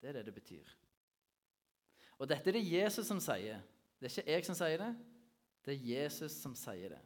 Det 0.00 0.08
er 0.08 0.12
det 0.12 0.26
det 0.26 0.34
betyr. 0.34 0.68
Og 2.18 2.28
dette 2.28 2.50
er 2.50 2.58
det 2.58 2.72
Jesus 2.72 3.06
som 3.06 3.20
sier. 3.20 3.62
Det 3.98 4.10
er 4.10 4.18
ikke 4.18 4.32
jeg 4.32 4.44
som 4.46 4.58
sier 4.58 4.78
det, 4.82 4.92
det 5.64 5.74
er 5.74 5.86
Jesus 5.94 6.32
som 6.32 6.54
sier 6.58 6.96
det. 6.96 7.02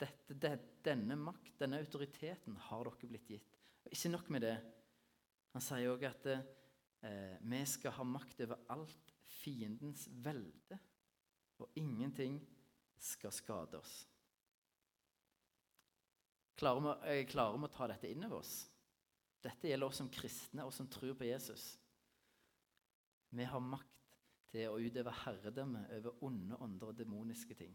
Dette, 0.00 0.34
det 0.34 0.52
denne 0.84 1.16
makt, 1.18 1.58
denne 1.60 1.80
autoriteten, 1.82 2.56
har 2.56 2.86
dere 2.86 3.08
blitt 3.10 3.28
gitt. 3.28 3.58
Ikke 3.90 4.12
nok 4.12 4.30
med 4.30 4.46
det. 4.46 4.56
Han 5.52 5.64
sier 5.64 5.90
òg 5.92 6.06
at 6.08 6.22
det, 6.24 6.38
eh, 7.06 7.36
vi 7.40 7.60
skal 7.66 7.94
ha 7.96 8.06
makt 8.06 8.44
over 8.46 8.60
alt 8.72 9.12
fiendens 9.40 10.06
velde, 10.24 10.78
og 11.60 11.76
ingenting 11.76 12.40
skal 13.00 13.32
skade 13.32 13.80
oss. 13.80 13.94
Klarer 16.60 16.82
vi, 16.84 17.24
klarer 17.30 17.56
vi 17.56 17.68
å 17.68 17.72
ta 17.72 17.88
dette 17.88 18.10
inn 18.10 18.26
over 18.26 18.42
oss? 18.42 18.54
Dette 19.40 19.70
gjelder 19.70 19.88
oss 19.88 20.00
som 20.02 20.10
kristne 20.12 20.66
og 20.68 20.74
som 20.76 20.88
tror 20.92 21.14
på 21.16 21.28
Jesus. 21.28 21.70
Vi 23.32 23.46
har 23.48 23.62
makt 23.64 24.10
til 24.50 24.68
å 24.68 24.80
utøve 24.82 25.14
herredømme 25.22 25.86
over 25.96 26.24
onde 26.26 26.58
ånder 26.60 26.90
og 26.90 26.98
demoniske 26.98 27.56
ting. 27.56 27.72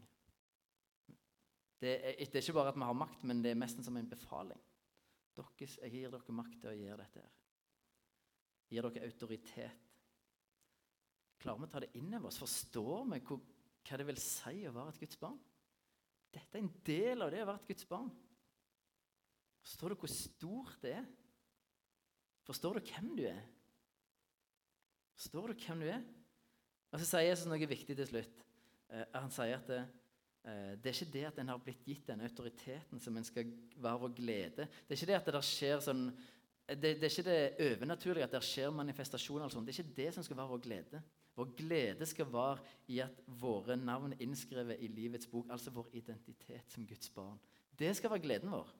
Det 1.80 1.90
er, 1.96 2.14
det 2.20 2.38
er, 2.38 2.44
ikke 2.44 2.56
bare 2.56 2.72
at 2.72 2.78
vi 2.78 2.86
har 2.88 2.96
makt, 2.96 3.24
men 3.28 3.42
det 3.44 3.52
er 3.52 3.58
nesten 3.58 3.84
som 3.84 3.96
en 3.98 4.08
befaling. 4.08 4.60
Dere, 5.36 5.66
jeg 5.66 5.92
gir 5.92 6.12
dere 6.12 6.36
makt 6.36 6.60
til 6.62 6.70
å 6.70 6.78
gjøre 6.78 7.02
dette. 7.02 7.24
her 7.24 7.45
gir 8.70 8.86
dere 8.86 9.08
autoritet. 9.08 9.82
Klarer 11.42 11.62
vi 11.62 11.68
å 11.68 11.72
ta 11.72 11.82
det 11.84 11.92
inn 11.98 12.14
over 12.16 12.30
oss? 12.30 12.40
Forstår 12.40 13.04
vi 13.12 13.20
hva 13.26 13.98
det 14.00 14.06
vil 14.08 14.22
si 14.22 14.64
å 14.66 14.74
være 14.74 14.94
et 14.94 15.02
Guds 15.04 15.20
barn? 15.20 15.36
Dette 16.34 16.58
er 16.58 16.64
en 16.64 16.72
del 16.86 17.24
av 17.24 17.30
det 17.32 17.42
å 17.44 17.48
være 17.48 17.62
et 17.62 17.70
Guds 17.70 17.86
barn. 17.88 18.08
Forstår 19.66 19.92
du 19.92 20.00
hvor 20.00 20.12
stort 20.12 20.80
det 20.82 20.96
er? 20.98 21.06
Forstår 22.46 22.78
du 22.78 22.90
hvem 22.92 23.12
du 23.18 23.24
er? 23.26 23.44
Forstår 25.16 25.52
du 25.52 25.64
hvem 25.64 25.82
du 25.82 25.88
er? 25.90 26.02
Og 26.92 27.00
Så 27.02 27.08
sier 27.08 27.26
Jesus 27.26 27.48
noe 27.50 27.68
viktig 27.68 27.96
til 27.98 28.08
slutt. 28.08 28.42
Eh, 28.94 29.06
han 29.16 29.32
sier 29.34 29.56
at 29.56 29.66
det, 29.70 29.80
eh, 30.46 30.74
det 30.78 30.90
er 30.90 30.98
ikke 31.00 31.14
det 31.16 31.24
at 31.30 31.40
en 31.42 31.50
har 31.50 31.62
blitt 31.62 31.88
gitt 31.88 32.06
den 32.06 32.22
autoriteten 32.22 33.02
som 33.02 33.16
en 33.16 33.26
skal 33.26 33.50
være 33.74 34.02
vår 34.04 34.14
glede. 34.20 34.68
Det 34.86 34.94
er 34.94 35.00
ikke 35.00 35.10
det 35.10 35.18
at 35.18 35.32
det 35.34 35.42
skjer 35.48 35.82
sånn 35.82 36.04
det, 36.68 36.96
det, 36.98 37.04
er 37.04 37.12
ikke 37.12 37.30
det 37.30 37.66
overnaturlige 37.72 38.24
at 38.26 38.32
det 38.34 38.42
skjer 38.42 38.72
manifestasjoner. 38.74 39.48
Det 39.48 39.70
er 39.70 39.82
ikke 39.84 39.96
det 40.00 40.08
som 40.14 40.24
skal 40.26 40.38
være 40.40 40.50
vår 40.50 40.62
glede. 40.64 41.02
Vår 41.36 41.52
glede 41.58 42.06
skal 42.06 42.26
være 42.32 42.58
i 42.90 42.98
at 43.04 43.20
våre 43.40 43.76
navn 43.76 44.16
er 44.16 44.24
innskrevet 44.24 44.80
i 44.82 44.88
livets 44.90 45.28
bok, 45.30 45.46
altså 45.50 45.70
vår 45.70 45.92
identitet 45.92 46.72
som 46.72 46.86
Guds 46.86 47.10
barn. 47.14 47.38
Det 47.78 47.92
skal 47.96 48.10
være 48.10 48.24
gleden 48.24 48.50
vår. 48.50 48.72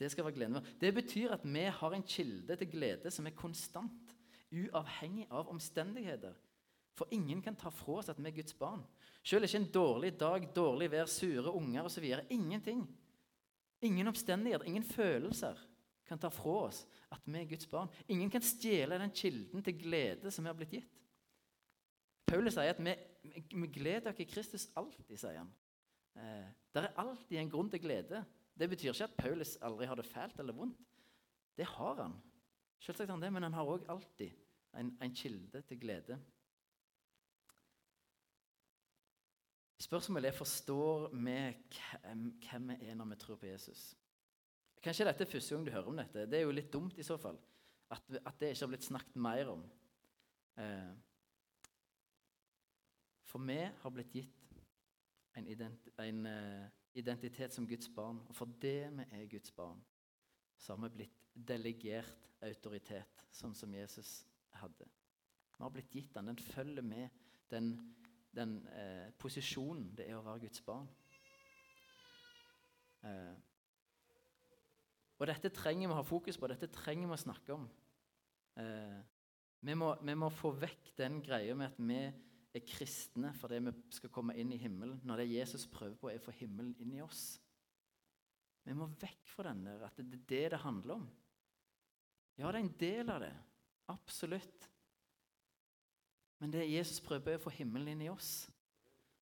Det 0.00 0.10
skal 0.10 0.24
være 0.24 0.34
gleden 0.34 0.58
vår. 0.58 0.72
Det 0.80 0.92
betyr 0.96 1.36
at 1.36 1.44
vi 1.44 1.64
har 1.78 1.94
en 1.94 2.02
kilde 2.02 2.56
til 2.56 2.70
glede 2.72 3.10
som 3.10 3.26
er 3.26 3.38
konstant, 3.38 4.16
uavhengig 4.50 5.28
av 5.30 5.52
omstendigheter. 5.52 6.34
For 6.98 7.06
ingen 7.14 7.42
kan 7.42 7.54
ta 7.54 7.70
fra 7.70 8.00
oss 8.00 8.10
at 8.10 8.18
vi 8.18 8.26
er 8.26 8.34
Guds 8.34 8.56
barn. 8.58 8.82
Selv 9.22 9.46
ikke 9.46 9.60
en 9.60 9.72
dårlig 9.72 10.16
dag, 10.18 10.48
dårlig 10.56 10.90
vær, 10.90 11.06
sure 11.06 11.52
unger 11.54 11.86
osv. 11.86 12.04
Ingenting. 12.30 12.82
Ingen 13.82 14.08
omstendigheter, 14.10 14.66
ingen 14.66 14.84
følelser 14.84 15.69
kan 16.10 16.18
ta 16.18 16.30
fra 16.34 16.56
oss 16.66 16.82
at 17.14 17.22
vi 17.26 17.38
er 17.38 17.48
Guds 17.50 17.68
barn. 17.70 17.90
Ingen 18.10 18.30
kan 18.32 18.42
stjele 18.42 18.98
den 18.98 19.14
kilden 19.14 19.62
til 19.62 19.78
glede 19.78 20.32
som 20.34 20.44
vi 20.44 20.50
har 20.50 20.58
blitt 20.58 20.74
gitt. 20.80 20.96
Paulus 22.30 22.54
sier 22.54 22.74
at 22.74 22.82
vi, 22.82 22.94
vi 23.54 23.70
gleder 23.74 24.12
oss 24.12 24.22
i 24.22 24.26
Kristus 24.30 24.68
alltid, 24.78 25.16
sier 25.18 25.40
han. 25.40 25.50
Eh, 26.18 26.50
det 26.74 26.82
er 26.82 26.98
alltid 27.02 27.38
en 27.40 27.50
grunn 27.50 27.70
til 27.70 27.82
glede. 27.82 28.24
Det 28.58 28.68
betyr 28.70 28.92
ikke 28.92 29.08
at 29.08 29.16
Paulus 29.18 29.56
aldri 29.66 29.88
har 29.90 29.98
det 29.98 30.06
fælt 30.06 30.38
eller 30.42 30.54
vondt. 30.54 30.78
Det 31.58 31.66
har 31.66 32.02
han. 32.02 32.18
Selvsagt 32.80 33.10
har 33.10 33.16
han 33.16 33.24
det, 33.24 33.32
men 33.34 33.46
han 33.46 33.56
har 33.56 33.68
òg 33.68 33.86
alltid 33.92 34.34
en, 34.78 34.92
en, 35.02 35.14
kilde 35.14 35.62
til 35.68 35.80
glede. 35.80 36.18
Spørsmålet 39.80 40.30
er 40.30 40.36
forstår 40.36 41.08
vi 41.14 41.38
hvem, 42.04 42.68
vi 42.68 42.76
er 42.88 42.94
når 42.94 43.10
vi 43.14 43.16
tror 43.16 43.40
på 43.40 43.46
Jesus. 43.46 43.96
Kanskje 44.80 45.04
dette 45.04 45.26
er 45.26 45.28
første 45.28 45.54
gang 45.54 45.66
du 45.66 45.72
hører 45.74 45.92
om 45.92 45.98
dette. 46.00 46.24
Det 46.30 46.38
er 46.38 46.46
jo 46.46 46.56
litt 46.56 46.72
dumt 46.72 46.98
i 46.98 47.04
så 47.04 47.18
fall. 47.20 47.36
At, 47.92 48.06
at 48.16 48.36
det 48.40 48.54
ikke 48.54 48.64
har 48.64 48.72
blitt 48.72 48.86
snakket 48.86 49.16
mer 49.20 49.50
om. 49.52 49.64
Eh, 50.62 50.92
for 53.30 53.44
vi 53.46 53.58
har 53.82 53.92
blitt 53.94 54.14
gitt 54.14 54.54
en, 55.38 55.46
ident 55.46 55.90
en 56.02 56.26
uh, 56.26 56.64
identitet 56.98 57.54
som 57.54 57.66
Guds 57.68 57.90
barn. 57.94 58.18
Og 58.28 58.34
fordi 58.34 58.72
vi 58.96 59.06
er 59.12 59.28
Guds 59.30 59.52
barn, 59.54 59.78
så 60.58 60.74
har 60.74 60.88
vi 60.88 60.94
blitt 60.96 61.20
delegert 61.34 62.28
autoritet, 62.42 63.26
sånn 63.30 63.54
som 63.54 63.74
Jesus 63.74 64.24
hadde. 64.58 64.88
Vi 65.54 65.62
har 65.62 65.70
blitt 65.74 65.94
gitt 65.94 66.14
den. 66.16 66.32
Den 66.32 66.40
følger 66.40 66.82
med 66.82 67.22
den, 67.52 67.70
den 68.34 68.56
uh, 68.72 69.12
posisjonen 69.20 69.92
det 69.94 70.08
er 70.08 70.18
å 70.18 70.24
være 70.26 70.46
Guds 70.48 70.64
barn. 70.66 70.88
Uh, 73.04 73.36
og 75.20 75.28
dette 75.28 75.52
trenger 75.52 75.86
vi 75.86 75.92
å 75.92 75.98
ha 75.98 76.06
fokus 76.06 76.38
på, 76.40 76.48
dette 76.48 76.70
trenger 76.72 77.10
vi 77.10 77.16
å 77.16 77.20
snakke 77.20 77.52
om. 77.52 77.66
Eh, 78.60 78.98
vi, 79.60 79.76
må, 79.76 79.92
vi, 80.00 80.16
må, 80.16 80.30
få 80.32 80.54
vekk 80.56 80.94
den 80.96 81.20
greia 81.24 81.56
med 81.58 81.74
at 81.74 81.80
vi 81.80 82.00
er 82.56 82.64
kristne 82.66 83.34
fordi 83.36 83.60
vi 83.66 83.74
skal 83.94 84.12
komme 84.14 84.34
inn 84.40 84.54
i 84.56 84.58
himmelen, 84.58 84.98
når 85.06 85.22
det 85.22 85.32
Jesus 85.34 85.68
prøver 85.70 85.98
på, 86.00 86.10
er 86.10 86.22
å 86.22 86.24
få 86.24 86.34
himmelen 86.40 86.72
inn 86.80 86.96
i 86.96 87.04
oss. 87.04 87.34
Vi 88.64 88.76
må 88.76 88.88
vekk 89.00 89.28
fra 89.28 89.50
den 89.50 89.62
der, 89.68 89.84
at 89.86 90.00
det 90.00 90.18
er 90.18 90.26
det 90.32 90.44
det 90.54 90.64
handler 90.64 90.96
om. 90.98 91.06
Ja, 92.40 92.48
det 92.48 92.56
er 92.56 92.64
en 92.64 92.76
del 92.80 93.12
av 93.12 93.20
det. 93.24 93.34
Absolutt. 93.92 94.68
Men 96.40 96.52
det 96.54 96.68
Jesus 96.70 97.02
prøver 97.04 97.24
på, 97.26 97.32
er 97.34 97.40
å 97.40 97.44
få 97.44 97.52
himmelen 97.52 97.92
inn 97.92 98.06
i 98.06 98.12
oss. 98.12 98.48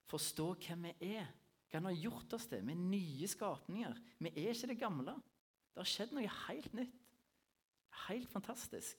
Forstå 0.08 0.52
hvem 0.62 0.86
vi 0.86 1.14
er. 1.16 1.26
Hva 1.68 1.80
han 1.80 1.88
har 1.90 1.98
gjort 1.98 2.36
oss 2.38 2.46
til. 2.48 2.62
Vi 2.64 2.74
er 2.74 2.80
nye 2.80 3.28
skapninger. 3.28 3.98
Vi 4.22 4.30
er 4.30 4.54
ikke 4.54 4.70
det 4.70 4.78
gamle. 4.80 5.16
Det 5.78 5.84
har 5.84 5.90
skjedd 5.92 6.10
noe 6.16 6.30
helt 6.48 6.72
nytt. 6.74 6.94
Helt 8.08 8.32
fantastisk. 8.32 8.98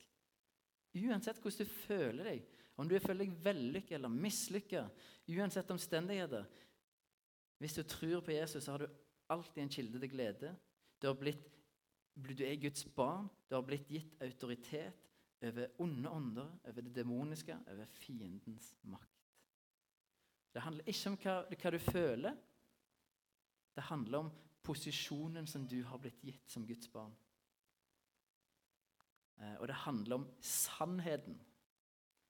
Uansett 0.96 1.42
hvordan 1.44 1.68
du 1.68 1.74
føler 1.84 2.30
deg, 2.30 2.46
om 2.80 2.88
du 2.88 2.96
føler 3.04 3.26
deg 3.26 3.42
vellykket 3.44 3.98
eller 3.98 4.14
mislykka, 4.14 4.86
uansett 5.28 5.76
omstendigheter 5.76 6.48
Hvis 7.60 7.76
du 7.76 7.84
tror 7.84 8.24
på 8.24 8.32
Jesus, 8.32 8.64
så 8.64 8.72
har 8.72 8.86
du 8.86 8.96
alltid 9.28 9.64
en 9.64 9.76
kilde 9.76 10.00
til 10.00 10.10
glede. 10.14 10.56
Du, 11.02 11.12
blitt, 11.20 11.44
du 12.16 12.46
er 12.48 12.56
Guds 12.56 12.86
barn. 12.96 13.28
Du 13.50 13.58
har 13.58 13.66
blitt 13.68 13.92
gitt 13.92 14.16
autoritet 14.24 15.04
over 15.44 15.68
onde 15.84 16.10
ånder, 16.10 16.58
over 16.64 16.82
det 16.88 16.96
demoniske, 16.96 17.60
over 17.68 17.92
fiendens 17.92 18.72
makt. 18.88 19.28
Det 20.56 20.64
handler 20.64 20.88
ikke 20.88 21.12
om 21.12 21.20
hva, 21.20 21.36
hva 21.52 21.76
du 21.76 21.80
føler. 21.84 22.40
Det 23.76 23.90
handler 23.92 24.24
om 24.24 24.32
posisjonen 24.64 25.48
som 25.48 25.68
du 25.68 25.82
har 25.88 26.02
blitt 26.02 26.24
gitt 26.24 26.52
som 26.52 26.66
Guds 26.68 26.90
barn. 26.92 27.14
Eh, 29.40 29.56
og 29.60 29.68
det 29.68 29.84
handler 29.86 30.20
om 30.20 30.28
sannheten. 30.44 31.40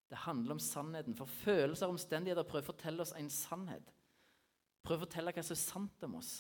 Det 0.10 0.18
handler 0.26 0.58
om 0.58 0.60
sannheten, 0.60 1.16
For 1.16 1.26
følelser 1.26 1.88
og 1.88 1.98
omstendigheter 1.98 2.44
prøver 2.44 2.66
å 2.66 2.72
fortelle 2.72 3.02
oss 3.02 3.14
en 3.18 3.30
sannhet. 3.30 3.92
Prøver 4.86 5.04
å 5.04 5.06
fortelle 5.06 5.34
hva 5.36 5.44
som 5.44 5.54
er 5.54 5.62
sant 5.62 6.06
om 6.08 6.16
oss. 6.22 6.32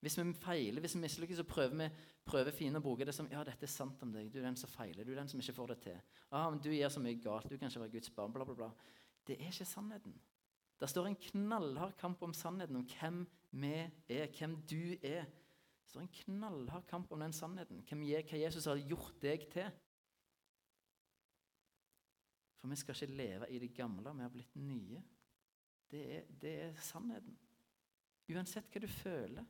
Hvis 0.00 0.16
vi 0.16 0.24
feiler, 0.32 0.80
hvis 0.80 0.96
vi 0.96 1.02
mislykkes, 1.04 1.40
så 1.40 1.44
prøver 1.48 1.76
vi 1.76 1.88
prøver 2.30 2.54
fiende 2.54 2.80
å 2.80 2.84
bruke 2.84 3.04
det 3.04 3.14
som 3.16 3.28
ja, 3.32 3.42
dette 3.44 3.66
er 3.66 3.72
sant 3.72 4.02
om 4.04 4.12
deg. 4.14 4.30
Du 4.32 4.38
er 4.40 4.46
den 4.46 4.56
som 4.56 4.70
feiler. 4.70 5.04
Du 5.04 5.12
er 5.12 5.20
den 5.20 5.28
som 5.28 5.40
ikke 5.40 5.56
får 5.56 5.72
det 5.72 5.78
til. 5.86 5.98
Ah, 6.30 6.48
men 6.50 6.60
Du 6.62 6.70
gjør 6.72 6.92
så 6.94 7.02
mye 7.04 7.20
galt. 7.20 7.48
Du 7.48 7.56
kan 7.58 7.68
ikke 7.68 7.82
være 7.84 7.94
Guds 7.96 8.12
barn. 8.16 8.32
Bla, 8.32 8.46
bla, 8.48 8.54
bla. 8.54 8.70
Det 9.26 9.36
er 9.36 9.50
ikke 9.50 9.68
sannheten. 9.68 10.14
Det 10.80 10.88
står 10.88 11.10
en 11.10 11.18
knallhard 11.26 11.96
kamp 12.00 12.22
om 12.22 12.32
sannheten, 12.32 12.76
om 12.76 12.86
hvem 12.88 13.26
vi 13.50 13.74
er, 14.08 14.26
hvem 14.38 14.56
du 14.70 14.96
er. 15.02 15.26
Det 15.26 15.90
står 15.90 16.04
en 16.04 16.16
knallhard 16.20 16.86
kamp 16.86 17.12
om 17.12 17.22
den 17.22 17.34
sannheten, 17.34 17.82
hvem, 17.88 18.04
hva 18.06 18.42
Jesus 18.44 18.68
har 18.70 18.78
gjort 18.78 19.16
deg 19.22 19.46
til. 19.50 19.70
For 22.60 22.70
vi 22.70 22.78
skal 22.78 22.94
ikke 22.94 23.18
leve 23.18 23.48
i 23.50 23.58
det 23.58 23.72
gamle, 23.74 24.12
vi 24.14 24.26
har 24.26 24.34
blitt 24.34 24.58
nye. 24.60 25.00
Det 25.90 26.02
er, 26.16 26.28
det 26.42 26.52
er 26.68 26.76
sannheten. 26.86 27.34
Uansett 28.30 28.70
hva 28.70 28.84
du 28.84 28.90
føler. 28.92 29.48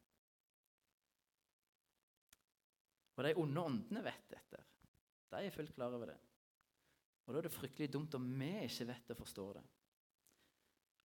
Og 3.19 3.27
de 3.27 3.37
onde 3.37 3.65
åndene 3.69 4.05
vet 4.07 4.31
dette. 4.33 4.63
De 5.31 5.45
er 5.45 5.53
fullt 5.53 5.75
klar 5.77 5.93
over 5.93 6.09
det. 6.15 6.17
Og 7.27 7.35
da 7.35 7.43
er 7.43 7.47
det 7.47 7.53
fryktelig 7.53 7.91
dumt 7.93 8.15
om 8.17 8.25
vi 8.41 8.49
ikke 8.65 8.89
vet 8.89 9.13
og 9.13 9.19
forstår 9.21 9.59
det. 9.59 9.67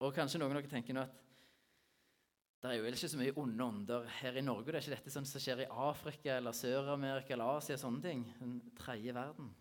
Og 0.05 0.15
kanskje 0.15 0.39
noen 0.39 0.55
av 0.55 0.61
dere 0.61 0.71
tenker 0.71 0.95
nå 0.95 1.03
at 1.03 1.24
det 2.65 2.73
er 2.73 2.79
jo 2.81 2.89
ikke 2.89 3.09
så 3.11 3.19
mye 3.19 3.33
onde 3.37 3.65
ånder 3.65 4.07
her 4.19 4.37
i 4.39 4.41
Norge. 4.41 4.65
Det 4.65 4.79
er 4.79 4.85
ikke 4.87 4.95
dette 4.95 5.11
som 5.13 5.25
skjer 5.29 5.59
i 5.61 5.67
Afrika 5.69 6.37
eller 6.39 6.55
Sør-Amerika 6.55 7.35
eller 7.35 7.59
Asia. 7.59 7.77
sånne 7.77 8.01
ting, 8.01 8.23
Den 8.39 8.55
tredje 8.77 9.13
verden. 9.13 9.51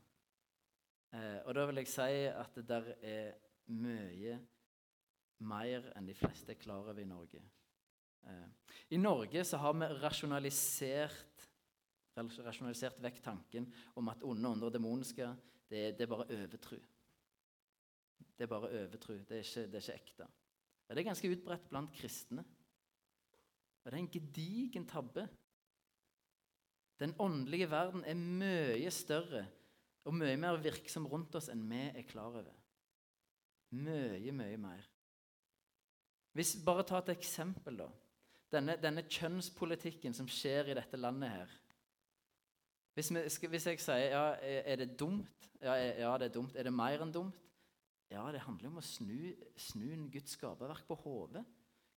Eh, 1.12 1.40
og 1.44 1.54
da 1.54 1.66
vil 1.68 1.82
jeg 1.82 1.90
si 1.92 2.24
at 2.30 2.54
det 2.56 2.64
der 2.68 2.88
er 3.02 3.34
mye 3.66 4.38
mer 5.44 5.90
enn 5.98 6.08
de 6.08 6.16
fleste 6.16 6.54
er 6.54 6.60
klar 6.60 6.80
over 6.80 6.98
i 6.98 7.04
Norge. 7.04 7.42
Eh, 8.24 8.72
I 8.96 8.96
Norge 8.96 9.44
så 9.44 9.60
har 9.60 9.76
vi 9.76 9.90
rasjonalisert, 10.00 11.46
rasjonalisert 12.16 13.02
vekk 13.04 13.20
tanken 13.22 13.68
om 14.00 14.08
at 14.08 14.24
onde 14.24 14.48
ånder 14.48 14.70
og 14.70 14.74
demoniske 14.74 15.28
det, 15.68 15.98
det, 15.98 16.06
er 16.06 16.10
bare 16.10 16.28
overtro. 16.30 16.80
Det 18.34 18.46
er 18.46 18.50
bare 18.50 18.72
overtro. 18.80 19.20
Det, 19.28 19.28
det, 19.28 19.80
er 19.80 19.80
ikke 19.80 20.00
ekte. 20.00 20.28
Det 20.88 21.00
er 21.00 21.10
ganske 21.12 21.30
utbredt 21.36 21.68
blant 21.68 21.92
kristne. 21.92 22.44
Og 23.84 23.90
det 23.90 23.98
er 23.98 24.02
en 24.02 24.12
gedigen 24.12 24.86
tabbe. 24.88 25.26
Den 27.00 27.14
åndelige 27.20 27.68
verden 27.70 28.04
er 28.06 28.14
mye 28.16 28.90
større 28.94 29.44
og 30.04 30.14
mye 30.16 30.36
mer 30.40 30.60
virksom 30.62 31.06
rundt 31.10 31.34
oss 31.36 31.50
enn 31.52 31.64
vi 31.68 31.82
er 31.90 32.06
klar 32.08 32.32
over. 32.40 32.54
Mye, 33.74 34.32
mye 34.32 34.56
mer. 34.60 34.88
Hvis, 36.34 36.56
bare 36.64 36.84
ta 36.86 37.00
et 37.02 37.12
eksempel, 37.14 37.78
da 37.82 37.90
denne, 38.54 38.76
denne, 38.78 39.04
kjønnspolitikken 39.10 40.14
som 40.14 40.28
skjer 40.30 40.70
i 40.70 40.76
dette 40.78 40.98
landet 41.00 41.32
her 41.32 41.54
Hvis, 42.94 43.10
vi, 43.10 43.48
hvis 43.50 43.66
jeg 43.66 43.80
sier 43.82 44.12
ja, 44.12 44.24
er 44.38 44.78
det 44.78 44.92
dumt? 44.98 45.48
Ja, 45.58 45.74
ja, 45.74 46.12
det 46.20 46.28
er 46.28 46.34
dumt. 46.36 46.54
Er 46.54 46.68
det 46.68 46.72
mer 46.74 47.02
enn 47.02 47.10
dumt? 47.10 47.40
Ja, 48.12 48.28
det 48.30 48.44
handler 48.44 48.70
om 48.70 48.78
å 48.78 48.84
snu, 48.84 49.32
snu 49.58 49.88
en 49.90 50.10
Guds 50.12 50.36
skaperverk 50.36 50.84
på 50.86 50.94
hodet. 51.02 51.42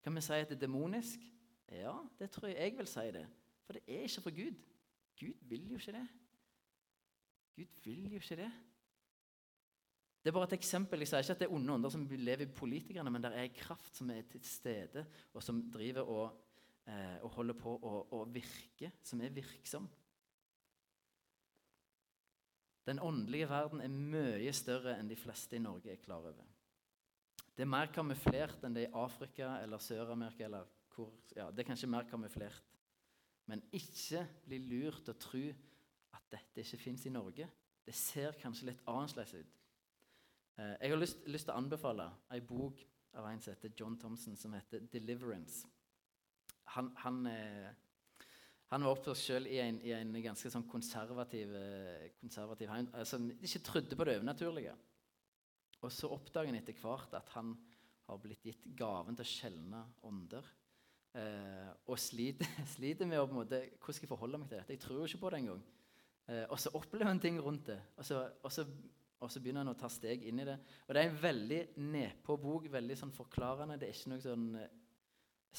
Kan 0.02 0.16
vi 0.16 0.24
si 0.24 0.34
at 0.34 0.50
det 0.50 0.56
er 0.56 0.64
demonisk? 0.64 1.22
Ja, 1.72 1.94
det 2.18 2.30
tror 2.30 2.48
jeg 2.48 2.56
jeg 2.56 2.78
vil 2.78 2.88
si 2.88 3.06
det. 3.12 3.26
For 3.66 3.76
det 3.76 3.82
er 3.86 4.06
ikke 4.06 4.24
for 4.24 4.36
Gud. 4.36 4.56
Gud 5.20 5.44
vil 5.50 5.68
jo 5.70 5.76
ikke 5.76 5.92
det. 5.92 6.08
Gud 7.56 7.84
vil 7.84 8.10
jo 8.12 8.22
ikke 8.22 8.36
det. 8.36 8.50
Det 10.22 10.30
er 10.30 10.36
bare 10.36 10.48
et 10.50 10.58
eksempel. 10.58 11.00
Jeg 11.00 11.08
sier 11.08 11.24
ikke 11.24 11.36
at 11.36 11.40
det 11.42 11.48
er 11.48 11.54
onde 11.54 11.74
ånder 11.74 11.92
som 11.92 12.06
lever 12.10 12.46
i 12.46 12.52
politikerne, 12.52 13.10
men 13.10 13.22
det 13.22 13.32
er 13.36 13.54
kraft 13.56 13.96
som 13.96 14.10
er 14.10 14.22
til 14.28 14.44
stede, 14.44 15.06
og 15.32 15.42
som 15.42 15.62
driver 15.72 16.08
og 16.08 16.26
eh, 16.88 17.16
og 17.22 17.30
holder 17.36 17.56
på 17.58 17.74
å 18.12 18.24
virke, 18.32 18.92
som 19.04 19.20
er 19.20 19.34
virksom. 19.34 19.88
Den 22.88 23.02
åndelige 23.04 23.48
verden 23.50 23.82
er 23.84 23.92
mye 23.92 24.52
større 24.56 24.96
enn 24.96 25.10
de 25.10 25.18
fleste 25.18 25.58
i 25.58 25.60
Norge 25.60 25.92
er 25.92 26.00
klar 26.00 26.24
over. 26.24 26.46
Det 27.52 27.66
er 27.66 27.68
mer 27.68 27.90
kamuflert 27.92 28.62
enn 28.64 28.76
det 28.76 28.86
er 28.86 28.92
i 28.92 29.00
Afrika 29.02 29.58
eller 29.60 29.82
Sør-Amerika. 29.82 30.46
eller 30.46 30.77
hvor, 30.98 31.14
ja, 31.36 31.48
Det 31.50 31.62
er 31.62 31.70
kanskje 31.70 31.90
mer 31.90 32.08
kamuflert. 32.10 32.74
Men 33.48 33.62
ikke 33.72 34.26
bli 34.44 34.58
lurt 34.58 35.04
til 35.06 35.14
å 35.14 35.22
tro 35.22 35.44
at 36.18 36.28
dette 36.34 36.60
ikke 36.64 36.82
fins 36.82 37.06
i 37.06 37.14
Norge. 37.14 37.48
Det 37.86 37.94
ser 37.96 38.36
kanskje 38.42 38.68
litt 38.68 38.84
annerledes 38.84 39.38
ut. 39.38 39.56
Eh, 40.58 40.74
jeg 40.82 40.92
har 40.92 41.00
lyst, 41.00 41.24
lyst 41.30 41.48
til 41.48 41.54
å 41.54 41.62
anbefale 41.62 42.10
ei 42.34 42.42
bok 42.44 42.82
av 43.16 43.30
en 43.30 43.40
som 43.40 43.54
heter 43.54 43.72
John 43.78 43.96
Thompson, 43.96 44.36
som 44.36 44.52
heter 44.52 44.84
'Deliverance' 44.84 45.64
han, 46.68 46.90
han, 46.96 47.26
eh, 47.26 47.70
han 48.66 48.84
var 48.84 48.96
opptatt 48.96 49.18
selv 49.20 49.48
i 49.50 49.58
i 49.58 49.94
en 49.96 50.12
ganske 50.22 50.50
sånn 50.52 50.66
konservativ, 50.68 51.54
eh, 51.56 52.10
konservativ 52.20 52.70
heim, 52.72 52.90
altså, 52.92 53.20
ikke 53.40 53.64
trodde 53.64 53.96
på 53.96 54.06
det 54.06 54.18
overnaturlige. 54.18 54.76
Og 55.82 55.92
så 55.94 56.10
oppdager 56.10 56.50
han 56.50 56.58
etter 56.60 56.76
hvert 56.80 57.14
at 57.14 57.28
han 57.36 57.54
har 58.08 58.18
blitt 58.18 58.44
gitt 58.44 58.64
gaven 58.76 59.16
til 59.16 59.24
å 59.24 59.32
skjelne 59.32 59.82
ånder. 60.08 60.44
Eh, 61.18 61.70
og 61.90 61.98
sliter, 61.98 62.46
sliter, 62.76 63.08
med 63.08 63.18
å 63.18 63.26
på 63.26 63.34
en 63.34 63.40
måte, 63.40 63.60
hvordan 63.78 63.96
skal 63.96 64.06
jeg 64.06 64.12
forholde 64.12 64.40
meg 64.40 64.50
til 64.50 64.60
dette. 64.60 64.76
Jeg 64.76 64.82
tror 64.84 65.00
jo 65.00 65.08
ikke 65.08 65.22
på 65.24 65.32
det 65.32 65.40
engang. 65.42 65.64
Eh, 66.28 66.44
og 66.44 66.60
så 66.60 66.72
opplever 66.76 67.10
han 67.10 67.20
ting 67.22 67.40
rundt 67.42 67.70
det. 67.72 67.78
Og 67.96 68.06
så, 68.06 68.20
og, 68.42 68.52
så, 68.54 68.66
og 69.18 69.32
så, 69.32 69.42
begynner 69.42 69.64
han 69.64 69.72
å 69.72 69.78
ta 69.80 69.90
steg 69.92 70.26
inn 70.28 70.42
i 70.42 70.46
det. 70.46 70.58
Og 70.86 70.94
det 70.94 71.02
er 71.02 71.10
en 71.10 71.22
veldig 71.22 71.62
nedpå 71.88 72.36
bok, 72.42 72.68
veldig 72.72 72.98
sånn 73.00 73.14
forklarende. 73.16 73.78
Det 73.80 73.88
er 73.88 73.96
ikke 73.96 74.12
noe 74.14 74.24
sånn 74.24 74.50
eh, 74.60 74.76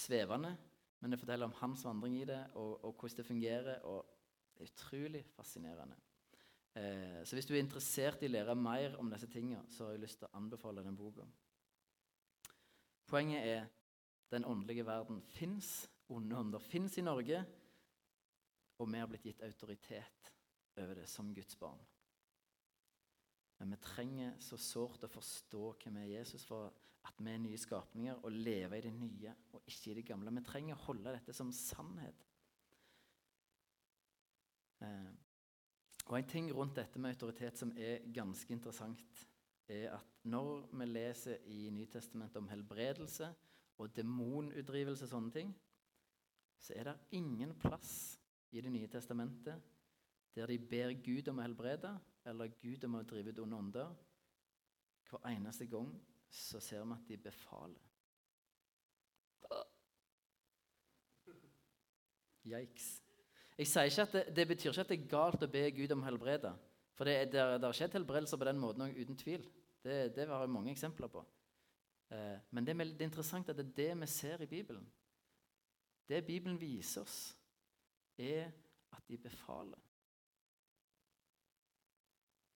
svevende. 0.06 0.54
Men 1.00 1.13
det 1.13 1.19
forteller 1.22 1.48
om 1.48 1.58
hans 1.62 1.84
vandring 1.88 2.19
i 2.19 2.28
det, 2.28 2.39
og, 2.60 2.78
og 2.84 2.93
hvordan 2.93 3.19
det 3.22 3.28
fungerer. 3.28 3.84
og 3.88 4.06
Det 4.54 4.65
er 4.65 4.72
utrolig 4.74 5.26
fascinerende. 5.34 5.98
Eh, 6.78 7.19
så 7.26 7.36
hvis 7.36 7.48
du 7.50 7.56
er 7.56 7.63
interessert 7.63 8.24
i 8.24 8.30
å 8.30 8.36
lære 8.36 8.56
mer 8.56 8.95
om 9.02 9.12
disse 9.12 9.28
tingene, 9.32 9.65
så 9.74 9.88
har 9.88 9.98
jeg 9.98 10.06
lyst 10.06 10.22
til 10.22 10.30
å 10.30 10.38
anbefale 10.39 10.86
den 10.86 10.98
boka. 11.00 11.26
Poenget 13.10 13.48
er 13.48 13.69
den 14.31 14.45
åndelige 14.45 14.85
verden 14.85 15.21
fins. 15.21 15.89
Onde 16.09 16.37
ånder 16.37 16.59
fins 16.59 16.97
i 16.97 17.05
Norge. 17.05 17.43
Og 18.79 18.89
vi 18.89 18.99
har 19.01 19.09
blitt 19.09 19.27
gitt 19.27 19.43
autoritet 19.45 20.33
over 20.79 21.01
det 21.01 21.07
som 21.09 21.33
Guds 21.35 21.57
barn. 21.59 21.81
Men 23.59 23.75
vi 23.75 23.81
trenger 23.83 24.37
så 24.39 24.57
sårt 24.57 25.03
å 25.03 25.11
forstå 25.11 25.63
hvem 25.81 25.97
er 25.99 26.13
Jesus 26.13 26.45
for 26.47 26.71
at 27.09 27.19
vi 27.19 27.31
er 27.31 27.41
nye 27.43 27.59
skapninger 27.59 28.21
og 28.23 28.35
lever 28.35 28.77
i 28.79 28.85
det 28.85 28.93
nye 28.95 29.33
og 29.55 29.67
ikke 29.67 29.91
i 29.91 29.95
det 29.99 30.05
gamle. 30.07 30.31
Vi 30.37 30.45
trenger 30.47 30.77
å 30.77 30.85
holde 30.87 31.15
dette 31.15 31.35
som 31.35 31.51
sannhet. 31.55 32.23
Eh, 34.79 35.11
og 36.07 36.17
En 36.17 36.29
ting 36.29 36.47
rundt 36.55 36.79
dette 36.79 36.99
med 36.99 37.13
autoritet 37.13 37.59
som 37.59 37.71
er 37.77 38.07
ganske 38.15 38.53
interessant, 38.53 39.25
er 39.69 39.91
at 39.93 40.23
når 40.25 40.69
vi 40.71 40.87
leser 40.87 41.43
i 41.53 41.67
Nytestamentet 41.69 42.39
om 42.39 42.47
helbredelse 42.49 43.27
og 43.79 43.95
demonutdrivelse 43.95 45.07
og 45.07 45.11
sånne 45.13 45.33
ting, 45.33 45.51
så 46.59 46.75
er 46.75 46.89
det 46.89 47.17
ingen 47.17 47.55
plass 47.59 48.19
i 48.51 48.61
Det 48.61 48.71
nye 48.73 48.87
testamentet 48.89 49.61
der 50.35 50.47
de 50.49 50.57
ber 50.59 50.93
Gud 51.05 51.27
om 51.29 51.39
å 51.39 51.43
helbrede 51.43 51.91
eller 52.29 52.51
Gud 52.61 52.83
om 52.85 52.97
å 52.99 53.03
drive 53.07 53.33
ut 53.33 53.41
onde 53.43 53.57
ånder. 53.57 53.91
Hver 55.09 55.27
eneste 55.31 55.67
gang 55.69 55.91
så 56.29 56.59
ser 56.61 56.85
vi 56.85 56.95
at 56.95 57.07
de 57.09 57.17
befaler. 57.17 57.85
Yikes. 62.49 62.89
Jeg 63.59 63.67
sier 63.67 63.89
ikke 63.89 64.05
at 64.05 64.13
det, 64.15 64.23
det, 64.35 64.47
betyr 64.47 64.71
ikke 64.71 64.85
at 64.85 64.91
det 64.91 64.97
er 64.97 65.09
galt 65.11 65.43
å 65.43 65.51
be 65.51 65.65
Gud 65.75 65.91
om 65.93 66.03
å 66.03 66.07
helbrede. 66.07 66.53
For 66.95 67.07
det, 67.07 67.35
har 67.35 67.75
skjedd 67.75 67.97
helbredelser 67.97 68.39
på 68.39 68.47
den 68.47 68.61
måten 68.61 68.95
uten 68.95 69.17
tvil. 69.19 69.43
Det, 69.83 69.97
det 70.15 70.27
har 70.27 70.45
jeg 70.45 70.53
mange 70.53 70.71
eksempler 70.71 71.11
på. 71.11 71.23
Eh, 72.12 72.39
men 72.52 72.65
det, 72.65 72.76
er 72.76 73.06
interessant 73.06 73.50
at 73.50 73.58
det 73.58 73.67
er 73.67 73.76
det 73.78 74.02
vi 74.02 74.08
ser 74.08 74.41
i 74.41 74.50
Bibelen. 74.50 74.88
Det 76.10 76.26
Bibelen 76.26 76.62
viser 76.62 77.02
oss, 77.02 77.38
er 78.17 78.52
at 78.91 79.08
de 79.08 79.17
befaler. 79.17 79.80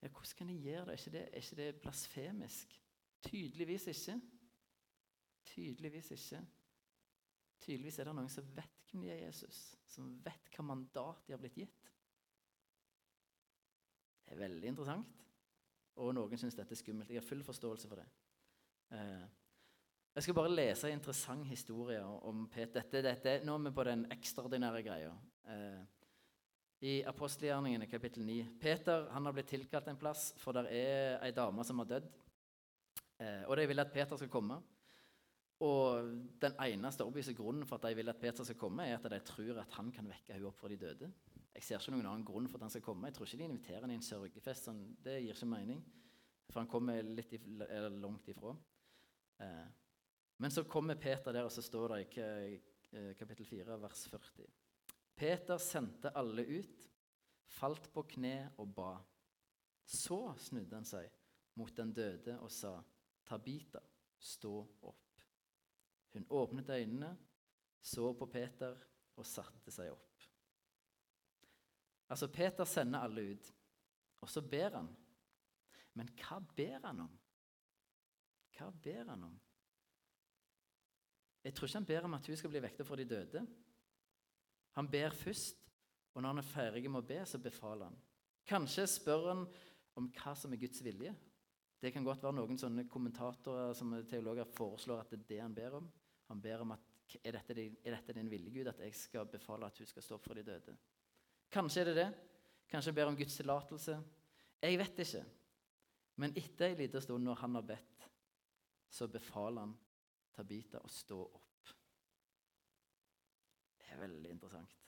Ja, 0.02 0.08
hvordan 0.08 0.38
kan 0.38 0.50
de 0.50 0.54
gjøre 0.54 0.86
det? 0.86 0.88
Er 0.88 0.98
ikke 0.98 1.12
det, 1.12 1.22
er 1.22 1.36
ikke 1.36 1.56
det 1.56 1.82
blasfemisk? 1.82 2.82
Tydeligvis 3.24 3.88
ikke. 3.88 4.22
Tydeligvis 5.46 6.12
ikke. 6.12 6.42
Tydeligvis 7.60 8.00
er 8.00 8.10
det 8.10 8.16
noen 8.16 8.30
som 8.30 8.50
vet 8.58 8.82
hvem 8.92 9.06
de 9.06 9.12
er 9.13 9.22
Jesus, 9.26 9.60
som 9.88 10.10
vet 10.26 10.50
hva 10.54 10.66
mandat 10.68 11.24
de 11.26 11.34
har 11.34 11.39
blitt 11.42 11.62
gitt. 11.62 11.92
Det 14.26 14.36
er 14.36 14.42
veldig 14.44 14.68
interessant. 14.74 15.24
Og 16.02 16.12
noen 16.18 16.42
syns 16.42 16.58
dette 16.58 16.74
er 16.74 16.82
skummelt. 16.82 17.10
Jeg 17.10 17.22
har 17.22 17.28
full 17.28 17.44
forståelse 17.46 17.89
for 17.89 18.02
det. 18.02 18.10
Jeg 20.13 20.28
skal 20.28 20.36
bare 20.38 20.49
lese 20.54 20.89
en 20.91 20.99
interessant 20.99 21.47
historie 21.49 22.02
om 22.06 22.43
Peter. 22.54 22.84
Dette, 22.84 22.99
dette, 23.02 23.32
nå 23.47 23.56
er 23.58 23.63
vi 23.65 23.69
på 23.73 23.86
den 23.88 24.04
ekstraordinære 24.13 24.84
greia. 24.86 25.13
Eh, 25.49 25.80
I 26.86 26.91
apostelgjerningene 27.10 27.88
kapittel 27.89 28.21
9. 28.28 28.36
Peter 28.62 29.08
han 29.10 29.26
har 29.26 29.34
blitt 29.34 29.49
tilkalt 29.49 29.89
en 29.89 29.97
plass, 29.97 30.28
for 30.38 30.54
det 30.54 30.67
er 30.69 31.17
ei 31.26 31.34
dame 31.34 31.65
som 31.65 31.82
har 31.82 31.89
dødd. 31.95 32.13
Eh, 33.26 33.41
og 33.47 33.58
de 33.58 33.67
vil 33.73 33.82
at 33.82 33.91
Peter 33.95 34.21
skal 34.21 34.30
komme. 34.38 34.62
Og 35.65 36.13
den 36.45 36.62
eneste 36.62 37.10
overbeviste 37.10 37.34
grunnen 37.34 37.65
for 37.65 37.82
at 37.82 37.89
de 37.89 37.97
vil 37.97 38.13
at 38.13 38.21
Peter 38.21 38.45
skal 38.45 38.62
komme, 38.62 38.86
er 38.86 39.02
at 39.02 39.12
de 39.17 39.23
tror 39.26 39.65
at 39.65 39.78
han 39.82 39.89
kan 39.97 40.13
vekke 40.13 40.38
henne 40.38 40.54
opp 40.54 40.62
fra 40.62 40.69
de 40.69 40.78
døde. 40.78 41.13
Jeg 41.56 41.65
ser 41.65 41.82
ikke 41.82 41.97
noen 41.97 42.12
annen 42.12 42.28
grunn 42.28 42.52
for 42.52 42.62
at 42.62 42.67
han 42.67 42.78
skal 42.78 42.86
komme. 42.86 43.10
Jeg 43.10 43.17
tror 43.17 43.32
ikke 43.32 43.41
de 43.41 43.49
inviterer 43.49 43.82
henne 43.82 43.97
i 43.97 44.04
en 44.04 44.12
sørgefest. 44.13 44.69
Sånn, 44.69 44.91
det 45.02 45.23
gir 45.23 45.34
ikke 45.34 45.56
mening. 45.58 45.82
For 46.52 46.62
han 46.62 46.69
kommer 46.69 47.02
litt 47.02 47.34
i, 47.34 47.41
langt 47.97 48.30
ifra. 48.30 48.54
Eh, 49.41 49.71
men 50.38 50.52
så 50.52 50.63
kommer 50.63 50.96
Peter 51.00 51.34
der, 51.34 51.46
og 51.46 51.52
så 51.52 51.62
står 51.62 51.93
det 51.93 52.02
i 52.17 52.24
eh, 52.91 53.12
kapittel 53.17 53.46
4, 53.46 53.78
vers 53.82 54.06
40. 54.12 54.48
Peter 55.15 55.58
sendte 55.62 56.12
alle 56.17 56.46
ut, 56.46 56.88
falt 57.54 57.89
på 57.93 58.06
kne 58.15 58.38
og 58.58 58.74
ba. 58.76 58.93
Så 59.86 60.34
snudde 60.41 60.80
han 60.80 60.88
seg 60.88 61.12
mot 61.60 61.74
den 61.78 61.93
døde 61.93 62.39
og 62.41 62.52
sa, 62.52 62.80
Tabita, 63.24 63.80
stå 64.19 64.56
opp. 64.82 65.22
Hun 66.13 66.26
åpnet 66.30 66.69
øynene, 66.69 67.13
så 67.82 68.13
på 68.17 68.28
Peter 68.32 68.78
og 69.15 69.28
satte 69.28 69.72
seg 69.72 69.91
opp. 69.93 70.26
Altså, 72.10 72.28
Peter 72.28 72.67
sender 72.69 73.06
alle 73.06 73.24
ut, 73.34 73.48
og 74.22 74.30
så 74.30 74.41
ber 74.41 74.76
han. 74.78 74.89
Men 75.98 76.10
hva 76.19 76.39
ber 76.56 76.80
han 76.84 77.06
om? 77.06 77.13
Hva 78.58 78.69
ber 78.84 79.10
han 79.10 79.26
om? 79.30 79.39
Jeg 81.43 81.53
tror 81.53 81.67
ikke 81.67 81.79
han 81.82 81.89
ber 81.91 82.08
om 82.08 82.15
at 82.15 82.27
hun 82.27 82.39
skal 82.39 82.51
bli 82.53 82.62
vekta 82.63 82.86
for 82.88 82.99
de 82.99 83.06
døde. 83.08 83.43
Han 84.77 84.89
ber 84.89 85.15
først, 85.17 85.60
og 86.13 86.21
når 86.21 86.29
han 86.29 86.41
er 86.41 86.47
ferdig 86.47 86.89
med 86.89 87.03
å 87.03 87.08
be, 87.08 87.19
så 87.27 87.39
befaler 87.41 87.89
han. 87.89 87.99
Kanskje 88.47 88.88
spør 88.89 89.27
han 89.29 89.43
om 89.99 90.10
hva 90.15 90.34
som 90.38 90.53
er 90.53 90.62
Guds 90.62 90.82
vilje. 90.86 91.13
Det 91.84 91.91
kan 91.91 92.06
godt 92.06 92.23
være 92.23 92.38
noen 92.38 92.60
sånne 92.60 92.88
kommentatorer 92.88 93.73
som 93.75 93.91
teologer 94.08 94.47
foreslår 94.56 95.03
at 95.03 95.12
det 95.12 95.19
er 95.19 95.29
det 95.29 95.39
han 95.43 95.56
ber 95.56 95.77
om. 95.82 95.89
Han 96.32 96.41
ber 96.41 96.63
om 96.63 96.71
at 96.75 96.89
er 97.19 97.36
dette, 97.36 97.53
din, 97.58 97.75
er 97.84 97.97
dette 97.97 98.15
din 98.15 98.29
vilje, 98.32 98.53
Gud, 98.56 98.69
at 98.71 98.79
jeg 98.82 98.95
skal 98.95 99.27
befale 99.29 99.67
at 99.67 99.77
hun 99.77 99.89
skal 99.89 100.06
stå 100.06 100.17
opp 100.17 100.25
for 100.25 100.39
de 100.39 100.45
døde? 100.47 100.75
Kanskje 101.53 101.84
er 101.84 101.89
det 101.91 101.95
det. 101.99 102.10
Kanskje 102.71 102.89
han 102.89 102.97
ber 102.97 103.12
om 103.12 103.17
Guds 103.19 103.36
tillatelse. 103.38 103.97
Jeg 104.63 104.79
vet 104.79 105.01
ikke. 105.03 105.23
Men 106.23 106.34
etter 106.39 106.71
en 106.71 106.79
lita 106.79 107.01
stund, 107.03 107.25
når 107.25 107.41
han 107.43 107.60
har 107.60 107.67
bedt, 107.67 108.08
så 108.89 109.10
befaler 109.12 109.67
han 109.67 109.75
Tabita 110.34 110.82
å 110.82 110.89
stå 110.89 111.19
opp. 111.24 111.74
Det 113.78 113.91
er 113.93 114.02
veldig 114.02 114.32
interessant. 114.34 114.80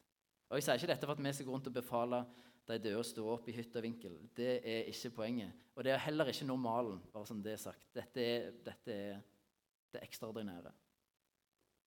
Og 0.50 0.58
Jeg 0.58 0.66
sier 0.66 0.80
ikke 0.80 0.92
dette 0.94 1.08
for 1.08 1.16
at 1.16 1.24
vi 1.26 1.34
skal 1.34 1.48
gå 1.48 1.56
rundt 1.56 1.70
og 1.70 1.76
befale 1.76 2.20
de 2.66 2.78
døde 2.82 3.02
å 3.02 3.06
stå 3.06 3.26
opp 3.30 3.50
i 3.50 3.54
hytt 3.54 3.76
og 3.78 3.86
vinkel. 3.86 4.18
Det 4.34 4.52
er 4.66 4.90
ikke 4.90 5.14
poenget. 5.20 5.66
Og 5.76 5.86
det 5.86 5.94
er 5.94 6.02
heller 6.06 6.30
ikke 6.32 6.48
normalen, 6.48 7.02
bare 7.14 7.30
som 7.30 7.42
det 7.46 7.54
er 7.54 7.62
sagt. 7.62 7.88
Dette 7.94 8.22
er, 8.22 8.48
dette 8.66 8.96
er 8.96 9.20
det 9.94 10.02
ekstraordinære. 10.06 10.72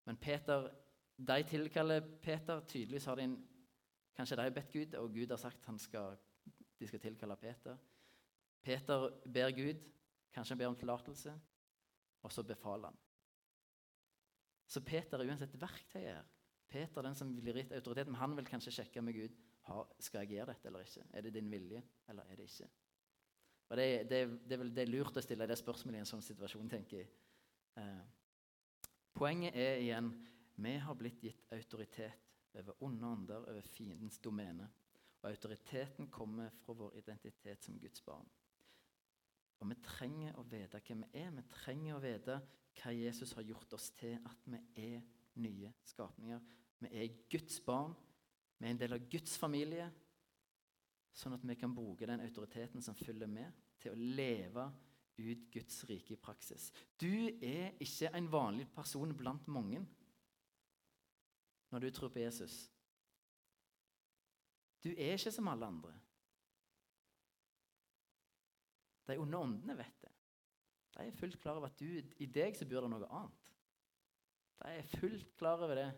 Men 0.07 0.17
Peter, 0.17 0.69
de 1.17 1.43
tilkaller 1.43 2.05
Peter. 2.23 2.63
Tydeligvis 2.67 3.05
har 3.05 3.19
de 3.19 3.27
en, 3.27 3.35
kanskje 4.15 4.39
de 4.39 4.47
har 4.47 4.55
bedt 4.55 4.71
Gud, 4.71 4.95
og 5.01 5.13
Gud 5.13 5.35
har 5.35 5.41
sagt 5.41 5.67
han 5.67 5.79
skal, 5.79 6.15
de 6.79 6.87
skal 6.87 7.03
tilkalle 7.03 7.35
Peter. 7.39 7.77
Peter 8.63 9.09
ber 9.33 9.51
Gud, 9.55 9.83
kanskje 10.33 10.55
han 10.55 10.63
ber 10.63 10.71
om 10.71 10.79
tillatelse, 10.79 11.35
og 12.23 12.31
så 12.31 12.43
befaler 12.43 12.91
han. 12.91 12.97
Så 14.69 14.83
Peter 14.85 15.19
er 15.19 15.31
uansett 15.31 15.55
verktøy 15.59 16.03
her. 16.03 16.27
Peter 16.69 17.01
den 17.01 17.17
som 17.17 17.31
blir 17.33 17.57
gitt 17.57 17.73
autoritet, 17.73 18.11
men 18.11 18.19
han 18.21 18.35
vil 18.37 18.45
kanskje 18.45 18.75
sjekke 18.75 19.01
med 19.01 19.17
Gud 19.17 19.37
skal 20.01 20.23
jeg 20.23 20.37
gjøre 20.37 20.53
dette 20.53 20.69
eller 20.69 20.85
ikke. 20.85 21.07
Er 21.13 21.25
det 21.25 21.33
din 21.33 21.49
vilje, 21.51 21.81
eller 22.09 22.29
er 22.29 22.37
det 22.37 22.45
ikke? 22.49 22.69
Og 23.69 23.77
Det, 23.77 23.85
det, 24.09 24.19
det, 24.45 24.53
er, 24.53 24.61
vel, 24.63 24.71
det 24.73 24.81
er 24.81 24.89
lurt 24.89 25.17
å 25.17 25.21
stille 25.21 25.45
det 25.49 25.57
spørsmålet 25.59 25.99
i 25.99 26.01
en 26.01 26.09
sånn 26.09 26.25
situasjon, 26.25 26.69
tenker 26.71 27.03
jeg. 27.03 27.09
Eh, 27.77 28.07
Poenget 29.13 29.57
er 29.57 29.81
igjen 29.81 30.09
vi 30.59 30.73
har 30.79 30.95
blitt 30.95 31.21
gitt 31.23 31.49
autoritet 31.55 32.29
over 32.59 32.83
onde 32.83 33.07
ånder, 33.07 33.45
over 33.51 33.65
fiendens 33.67 34.19
domene. 34.23 34.67
Og 35.21 35.29
autoriteten 35.29 36.07
kommer 36.11 36.53
fra 36.63 36.73
vår 36.73 36.97
identitet 37.01 37.63
som 37.63 37.77
Guds 37.79 38.01
barn. 38.05 38.27
Og 39.59 39.69
vi 39.69 39.77
trenger 39.83 40.37
å 40.39 40.45
vite 40.47 40.81
hvem 40.85 41.03
vi 41.05 41.21
er. 41.21 41.31
Vi 41.35 41.45
trenger 41.51 41.97
å 41.97 42.03
vite 42.03 42.37
hva 42.79 42.93
Jesus 42.95 43.33
har 43.35 43.47
gjort 43.47 43.73
oss 43.75 43.89
til, 43.97 44.15
at 44.25 44.45
vi 44.47 44.59
er 44.79 45.01
nye 45.43 45.71
skapninger. 45.87 46.43
Vi 46.79 46.91
er 46.95 47.17
Guds 47.31 47.59
barn. 47.65 47.95
Vi 48.59 48.67
er 48.67 48.73
en 48.73 48.79
del 48.79 48.95
av 48.95 49.09
Guds 49.11 49.35
familie. 49.39 49.89
Sånn 51.15 51.35
at 51.35 51.43
vi 51.43 51.57
kan 51.59 51.73
bruke 51.75 52.07
den 52.07 52.23
autoriteten 52.23 52.83
som 52.83 52.95
følger 52.95 53.27
med, 53.27 53.51
til 53.79 53.95
å 53.95 53.99
leve 54.15 54.69
ut 55.19 55.47
Guds 55.51 55.83
rike 55.89 56.15
i 56.15 56.19
praksis. 56.19 56.69
Du 56.99 57.11
er 57.43 57.75
ikke 57.83 58.11
en 58.15 58.29
vanlig 58.31 58.67
person 58.75 59.11
blant 59.17 59.47
mange 59.51 59.81
når 61.69 61.83
du 61.83 61.89
tror 61.93 62.11
på 62.13 62.23
Jesus. 62.23 62.69
Du 64.83 64.89
er 64.95 65.17
ikke 65.17 65.33
som 65.35 65.49
alle 65.51 65.67
andre. 65.67 65.93
De 69.09 69.17
onde 69.19 69.37
åndene 69.37 69.77
vet 69.77 70.03
det. 70.03 70.11
De 70.95 71.05
er 71.07 71.17
fullt 71.17 71.39
klar 71.41 71.57
over 71.57 71.69
at 71.69 71.79
du, 71.79 71.85
i 72.19 72.27
deg 72.29 72.57
så 72.57 72.67
bor 72.69 72.85
det 72.85 72.91
noe 72.93 73.09
annet. 73.21 73.49
De 74.59 74.71
er 74.75 74.89
fullt 74.99 75.35
klar 75.39 75.61
over 75.63 75.79
det. 75.79 75.89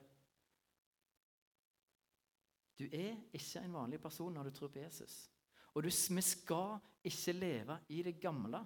Du 2.78 2.86
er 2.88 3.18
ikke 3.34 3.62
en 3.62 3.74
vanlig 3.74 4.00
person 4.02 4.34
når 4.34 4.50
du 4.50 4.58
tror 4.58 4.72
på 4.74 4.82
Jesus. 4.82 5.26
Og 5.74 5.84
du, 5.84 5.90
vi 5.90 6.22
skal 6.26 6.80
ikke 7.04 7.34
leve 7.34 7.78
i 7.90 8.02
det 8.04 8.20
gamle. 8.22 8.64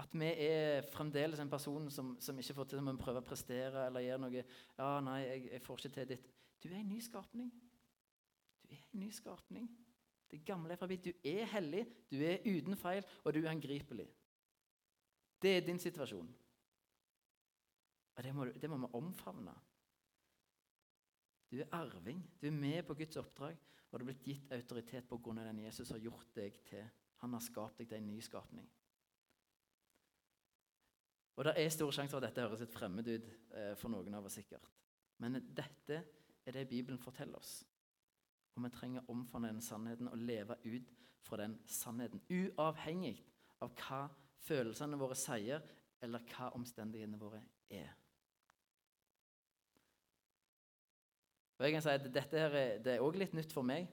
At 0.00 0.14
vi 0.16 0.26
er 0.26 0.86
fremdeles 0.92 1.40
en 1.40 1.50
person 1.50 1.90
som, 1.90 2.14
som 2.20 2.38
ikke 2.38 2.56
får 2.56 2.70
til 2.70 2.80
å 2.80 2.94
prøve 2.98 3.20
å 3.20 3.26
prestere 3.26 3.86
eller 3.86 4.06
gjøre 4.06 4.22
noe 4.24 4.38
ja, 4.40 4.88
'Nei, 5.04 5.18
jeg, 5.20 5.42
jeg 5.52 5.62
får 5.62 5.78
ikke 5.78 5.94
til 5.98 6.08
ditt.' 6.14 6.30
Du 6.62 6.68
er 6.70 6.78
en 6.80 6.88
ny 6.88 7.00
skapning. 7.00 7.50
Du 8.62 8.74
er 8.74 8.80
en 8.80 9.00
ny 9.00 9.10
skapning. 9.12 9.68
Det 10.32 10.40
gamle 10.48 10.72
er 10.72 10.80
forbi. 10.80 10.96
Du 10.96 11.12
er 11.28 11.44
hellig, 11.52 11.82
du 12.10 12.16
er 12.24 12.40
uten 12.46 12.76
feil, 12.80 13.04
og 13.24 13.34
du 13.34 13.42
er 13.42 13.50
angripelig. 13.50 14.06
Det 15.42 15.56
er 15.56 15.66
din 15.66 15.78
situasjon. 15.78 16.30
Og 18.16 18.24
det 18.24 18.32
må, 18.34 18.44
det 18.44 18.70
må 18.70 18.78
vi 18.80 18.90
omfavne. 18.96 19.52
Du 21.52 21.58
er 21.60 21.68
arving. 21.76 22.22
Du 22.40 22.46
er 22.46 22.56
med 22.56 22.82
på 22.88 22.94
Guds 22.94 23.16
oppdrag, 23.20 23.58
og 23.90 23.98
du 23.98 24.04
er 24.04 24.08
blitt 24.08 24.24
gitt 24.24 24.52
autoritet 24.56 25.12
av 25.12 25.34
den 25.36 25.64
Jesus 25.66 25.90
har 25.92 26.00
gjort 26.00 26.32
deg 26.36 26.56
til. 26.64 26.86
Han 27.20 27.36
har 27.36 27.44
skapt 27.44 27.78
deg 27.78 27.90
til 27.90 28.00
en 28.00 28.08
ny 28.08 28.20
skapning. 28.24 28.70
Og 31.36 31.44
Det 31.44 31.52
er 31.56 31.68
stor 31.68 31.92
sjanse 31.92 32.12
for 32.12 32.20
at 32.20 32.30
dette 32.30 32.44
høres 32.44 32.60
litt 32.60 32.72
fremmed 32.72 33.08
ut 33.08 33.28
eh, 33.56 33.74
for 33.76 33.92
noen 33.92 34.14
av 34.14 34.24
oss. 34.24 34.34
sikkert. 34.40 34.68
Men 35.18 35.40
dette 35.54 36.00
er 36.44 36.52
det 36.52 36.68
Bibelen 36.68 36.98
forteller 36.98 37.36
oss. 37.36 37.62
Og 38.56 38.64
vi 38.66 38.70
trenger 38.74 39.04
å 39.04 39.14
omfavne 39.14 39.52
den 39.52 39.64
sannheten 39.64 40.10
og 40.10 40.20
leve 40.20 40.58
ut 40.66 40.92
fra 41.24 41.38
den 41.40 41.56
sannheten. 41.66 42.20
Uavhengig 42.28 43.16
av 43.62 43.72
hva 43.78 44.02
følelsene 44.42 44.98
våre 45.00 45.16
sier, 45.16 45.62
eller 46.02 46.24
hva 46.32 46.50
omstendighetene 46.58 47.20
våre 47.20 47.40
er. 47.70 47.92
Og 51.58 51.66
jeg 51.66 51.76
kan 51.76 51.84
si 51.84 51.94
at 51.94 52.06
Dette 52.10 52.38
her 52.42 52.54
er, 52.58 52.78
det 52.82 52.96
er 52.96 53.04
også 53.04 53.22
litt 53.22 53.34
nytt 53.38 53.52
for 53.54 53.62
meg. 53.62 53.86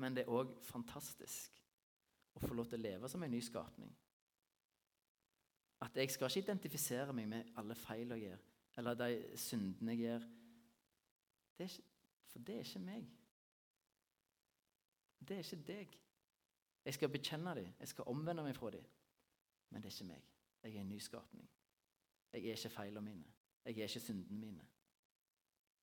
Men 0.00 0.16
det 0.16 0.24
er 0.24 0.32
òg 0.34 0.56
fantastisk 0.66 1.54
å 2.34 2.42
få 2.42 2.54
lov 2.56 2.70
til 2.70 2.80
å 2.80 2.82
leve 2.82 3.10
som 3.10 3.22
en 3.22 3.30
ny 3.30 3.40
skapning. 3.44 3.92
At 5.86 5.96
jeg 5.96 6.10
skal 6.12 6.28
ikke 6.28 6.44
identifisere 6.48 7.14
meg 7.16 7.28
med 7.30 7.54
alle 7.60 7.76
feil 7.78 8.10
jeg 8.16 8.26
gjør, 8.26 8.42
eller 8.82 8.98
de 8.98 9.38
syndene 9.38 9.94
jeg 9.94 10.02
gjør. 10.08 10.26
Det 11.56 11.68
ikke, 11.70 11.86
for 12.30 12.38
det 12.38 12.54
er 12.54 12.64
ikke 12.64 12.78
meg. 12.78 13.10
Det 15.28 15.36
er 15.36 15.44
ikke 15.44 15.64
deg. 15.66 15.98
Jeg 16.84 16.94
skal 16.94 17.08
bekjenne 17.12 17.54
dem, 17.54 17.72
jeg 17.80 17.88
skal 17.88 18.04
omvende 18.06 18.42
meg 18.42 18.56
fra 18.56 18.70
dem. 18.70 18.84
Men 19.70 19.82
det 19.82 19.90
er 19.90 19.96
ikke 19.96 20.12
meg. 20.12 20.22
Jeg 20.62 20.76
er 20.76 20.80
en 20.80 20.88
nyskapning. 20.88 21.50
Jeg 22.32 22.44
er 22.46 22.56
ikke 22.56 22.68
feilene 22.68 23.10
mine. 23.10 23.32
Jeg 23.64 23.78
er 23.78 23.82
ikke 23.82 24.00
syndene 24.00 24.40
mine. 24.40 24.66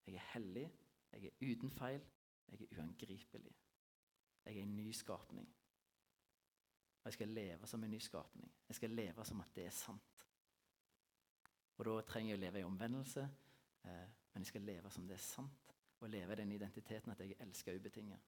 Jeg 0.08 0.16
er 0.16 0.30
hellig, 0.34 0.72
jeg 1.12 1.26
er 1.26 1.52
uten 1.52 1.72
feil, 1.72 2.02
jeg 2.48 2.62
er 2.62 2.78
uangripelig. 2.78 3.56
Jeg 4.46 4.58
er 4.58 4.64
en 4.64 4.76
nyskapning. 4.76 5.48
Og 7.00 7.06
jeg 7.06 7.14
skal 7.14 7.28
leve 7.28 7.68
som 7.68 7.84
en 7.84 7.92
nyskapning. 7.92 8.52
Jeg 8.68 8.76
skal 8.76 8.90
leve 8.90 9.26
som 9.26 9.42
at 9.42 9.56
det 9.56 9.66
er 9.66 9.70
sant. 9.70 10.28
Og 11.78 11.86
Da 11.86 12.02
trenger 12.02 12.32
jeg 12.32 12.40
å 12.40 12.42
leve 12.42 12.60
i 12.60 12.64
omvendelse, 12.64 13.22
eh, 13.84 14.08
men 14.34 14.44
jeg 14.44 14.46
skal 14.46 14.62
leve 14.62 14.90
som 14.92 15.08
det 15.08 15.14
er 15.14 15.22
sant. 15.22 15.67
Og 16.00 16.10
leve 16.10 16.36
den 16.36 16.52
identiteten 16.52 17.12
at 17.12 17.22
jeg 17.24 17.36
elsker 17.42 17.76
ubetinget. 17.76 18.20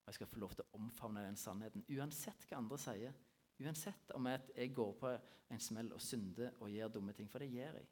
Og 0.00 0.06
jeg 0.06 0.14
skal 0.14 0.30
få 0.30 0.38
lov 0.38 0.54
til 0.54 0.64
å 0.64 0.78
omfavne 0.78 1.24
den 1.26 1.38
sannheten, 1.38 1.84
uansett 1.90 2.46
hva 2.48 2.58
andre 2.60 2.78
sier. 2.78 3.16
Uansett 3.60 4.12
om 4.16 4.26
jeg 4.30 4.74
går 4.74 4.92
på 5.00 5.10
en 5.50 5.60
smell 5.60 5.90
og 5.92 6.00
synder 6.00 6.54
og 6.60 6.70
gjør 6.70 6.94
dumme 6.94 7.12
ting, 7.12 7.28
for 7.30 7.42
det 7.42 7.50
gjør 7.52 7.80
jeg. 7.80 7.88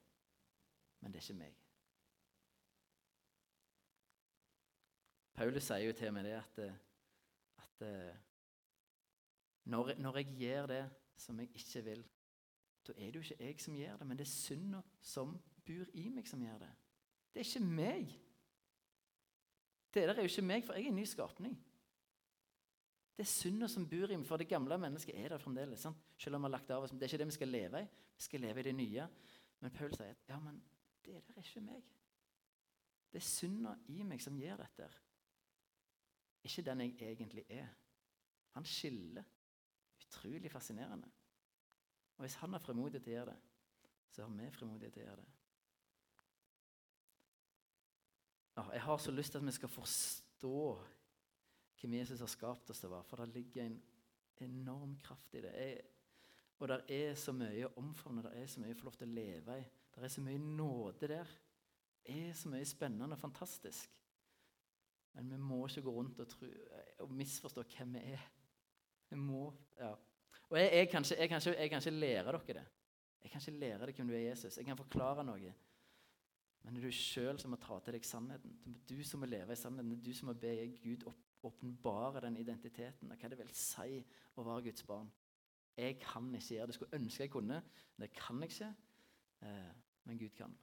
Men 1.00 1.12
det 1.12 1.20
er 1.20 1.26
ikke 1.26 1.40
meg. 1.42 1.58
Paulus 5.38 5.68
sier 5.68 5.84
jo 5.86 5.94
til 5.94 6.14
meg 6.14 6.26
det 6.26 6.34
at, 6.34 6.58
eh, 6.64 6.78
at 7.62 7.82
eh, 7.86 8.16
når, 9.70 9.92
når 10.02 10.16
jeg 10.18 10.32
gjør 10.40 10.66
det 10.72 10.80
som 11.16 11.38
jeg 11.38 11.52
ikke 11.54 11.84
vil, 11.84 12.06
da 12.88 12.94
er 12.96 13.10
det 13.12 13.14
jo 13.14 13.20
ikke 13.20 13.44
jeg 13.44 13.60
som 13.60 13.76
gjør 13.76 14.00
det, 14.00 14.06
men 14.06 14.18
det 14.18 14.24
er 14.24 14.32
synda 14.32 14.80
som 15.04 15.36
bor 15.66 15.92
i 15.94 16.08
meg, 16.08 16.26
som 16.26 16.42
gjør 16.42 16.58
det. 16.64 16.70
Det 17.34 17.42
er 17.42 17.50
ikke 17.50 17.64
meg. 17.66 18.14
Det 19.98 20.06
der 20.06 20.14
er 20.14 20.22
jo 20.22 20.30
ikke 20.30 20.42
meg, 20.46 20.64
for 20.64 20.78
jeg 20.78 20.84
er 20.84 20.92
en 20.92 21.00
ny 21.00 21.04
skapning. 21.04 21.54
Det 23.18 23.24
er 23.24 23.30
synda 23.32 23.66
som 23.66 23.88
bor 23.90 24.12
i 24.12 24.16
meg, 24.16 24.26
for 24.28 24.38
det 24.38 24.46
gamle 24.46 24.76
mennesket 24.78 25.16
er 25.18 25.32
der 25.32 25.42
fremdeles. 25.42 25.82
Sant? 25.82 26.04
Selv 26.16 26.38
om 26.38 26.44
vi 26.44 26.46
har 26.46 26.54
lagt 26.54 26.70
av 26.70 26.84
oss, 26.84 26.90
Det 26.90 27.02
er 27.02 27.10
ikke 27.10 27.18
det 27.18 27.26
vi 27.26 27.34
skal 27.34 27.48
leve 27.48 27.80
i. 27.82 27.88
Vi 28.16 28.22
skal 28.22 28.40
leve 28.40 28.60
i 28.60 28.62
det 28.62 28.74
nye. 28.74 29.08
Men 29.60 29.70
Paul 29.74 29.94
sier 29.96 30.14
at 30.14 30.28
ja, 30.28 30.38
men 30.38 30.62
det 31.04 31.14
der 31.26 31.34
er 31.34 31.42
ikke 31.42 31.60
meg. 31.60 31.82
Det 33.12 33.18
er 33.18 33.26
synda 33.26 33.74
i 33.88 34.02
meg 34.06 34.22
som 34.22 34.38
gjør 34.38 34.62
dette. 34.62 34.88
Ikke 36.44 36.62
den 36.62 36.80
jeg 36.80 36.94
egentlig 37.10 37.44
er. 37.48 37.74
Han 38.54 38.64
skiller. 38.64 39.24
Utrolig 39.98 40.50
fascinerende. 40.50 41.10
Og 42.16 42.22
hvis 42.22 42.34
han 42.34 42.52
har 42.52 42.62
frimodighet 42.62 43.02
til 43.02 43.12
å 43.12 43.16
gjøre 43.16 43.32
det, 43.32 43.40
så 44.10 44.22
har 44.22 44.30
vi 44.30 44.50
frimodighet 44.50 44.92
til 44.92 45.02
å 45.02 45.06
gjøre 45.06 45.24
det. 45.24 45.37
Jeg 48.72 48.82
har 48.82 48.98
så 48.98 49.12
lyst 49.14 49.32
til 49.32 49.38
at 49.38 49.46
vi 49.46 49.54
skal 49.54 49.70
forstå 49.70 50.62
hvem 51.80 51.94
Jesus 51.94 52.20
har 52.20 52.30
skapt 52.30 52.70
oss 52.70 52.80
til 52.82 52.90
å 52.90 52.96
være, 52.96 53.06
for 53.06 53.22
det 53.22 53.34
ligger 53.36 53.68
en 53.68 53.78
enorm 54.42 54.96
kraft 55.02 55.34
i 55.38 55.42
det. 55.44 55.52
Jeg, 55.54 55.82
og 56.58 56.72
det 56.72 56.78
er 56.90 57.12
så 57.18 57.34
mye 57.36 57.68
å 57.68 57.76
omfavne, 57.78 58.24
det 58.26 58.32
er 58.40 58.48
så 58.50 58.62
mye 58.62 58.74
å 58.74 58.78
få 58.80 58.88
lov 58.88 58.96
til 58.98 59.10
å 59.10 59.14
leve 59.18 59.58
i. 59.60 59.68
Det 59.94 60.06
er 60.06 60.14
så 60.14 60.22
mye 60.22 60.42
nåde 60.42 61.10
der. 61.10 61.30
Det 62.06 62.16
er 62.28 62.34
så 62.38 62.50
mye 62.50 62.66
spennende 62.66 63.14
og 63.14 63.20
fantastisk. 63.20 63.94
Men 65.14 65.30
vi 65.32 65.38
må 65.42 65.64
ikke 65.66 65.82
gå 65.86 65.94
rundt 65.94 66.20
og, 66.22 66.28
tro, 66.30 66.48
og 67.04 67.14
misforstå 67.18 67.64
hvem 67.76 67.96
vi 67.98 68.02
er. 68.14 68.26
Vi 69.10 69.18
må, 69.18 69.48
ja. 69.78 69.94
Og 70.48 70.58
jeg, 70.58 70.70
jeg, 70.72 70.90
kan 70.90 71.04
ikke, 71.04 71.16
jeg, 71.18 71.28
kan 71.28 71.42
ikke, 71.42 71.54
jeg, 71.60 71.70
kan 71.70 71.82
ikke, 71.82 71.94
lære 71.98 72.32
dere 72.32 72.58
det. 72.58 72.66
Jeg 73.22 73.32
kan 73.32 73.42
ikke 73.42 73.60
lære 73.60 73.86
deg 73.86 73.98
hvem 73.98 74.10
du 74.10 74.14
er, 74.14 74.26
Jesus. 74.28 74.58
Jeg 74.58 74.66
kan 74.68 74.78
forklare 74.78 75.24
noe. 75.26 75.54
Men 76.68 76.76
det 76.76 76.82
er 76.82 76.90
du 76.90 76.92
sjøl 76.92 77.38
som 77.40 77.54
må 77.54 77.56
ta 77.56 77.78
til 77.80 77.94
deg 77.96 78.04
sannheten. 78.04 78.58
Det 78.60 78.74
er 78.76 78.98
du 78.98 79.06
som 79.08 79.22
må 79.24 79.26
leve 79.26 79.54
i 79.54 79.56
sannheten. 79.56 79.88
Det 79.94 80.02
er 80.02 80.10
du 80.10 80.18
som 80.18 80.28
må 80.28 80.34
be 80.36 80.50
Gud 80.82 81.06
åpenbare 81.48 82.20
den 82.26 82.36
identiteten 82.36 83.08
og 83.08 83.16
hva 83.16 83.30
det 83.32 83.38
vil 83.38 83.52
si 83.56 84.02
å 84.36 84.44
være 84.44 84.66
Guds 84.66 84.84
barn. 84.84 85.08
Jeg 85.78 85.96
kan 86.02 86.28
ikke 86.34 86.58
gjøre 86.58 86.66
det. 86.68 86.76
Skulle 86.76 87.00
ønske 87.00 87.24
jeg 87.24 87.32
kunne. 87.32 87.62
Det 87.96 88.10
kan 88.12 88.44
jeg 88.44 88.52
ikke. 88.52 88.68
Eh, 89.48 89.72
men 90.10 90.20
Gud 90.20 90.36
kan. 90.36 90.58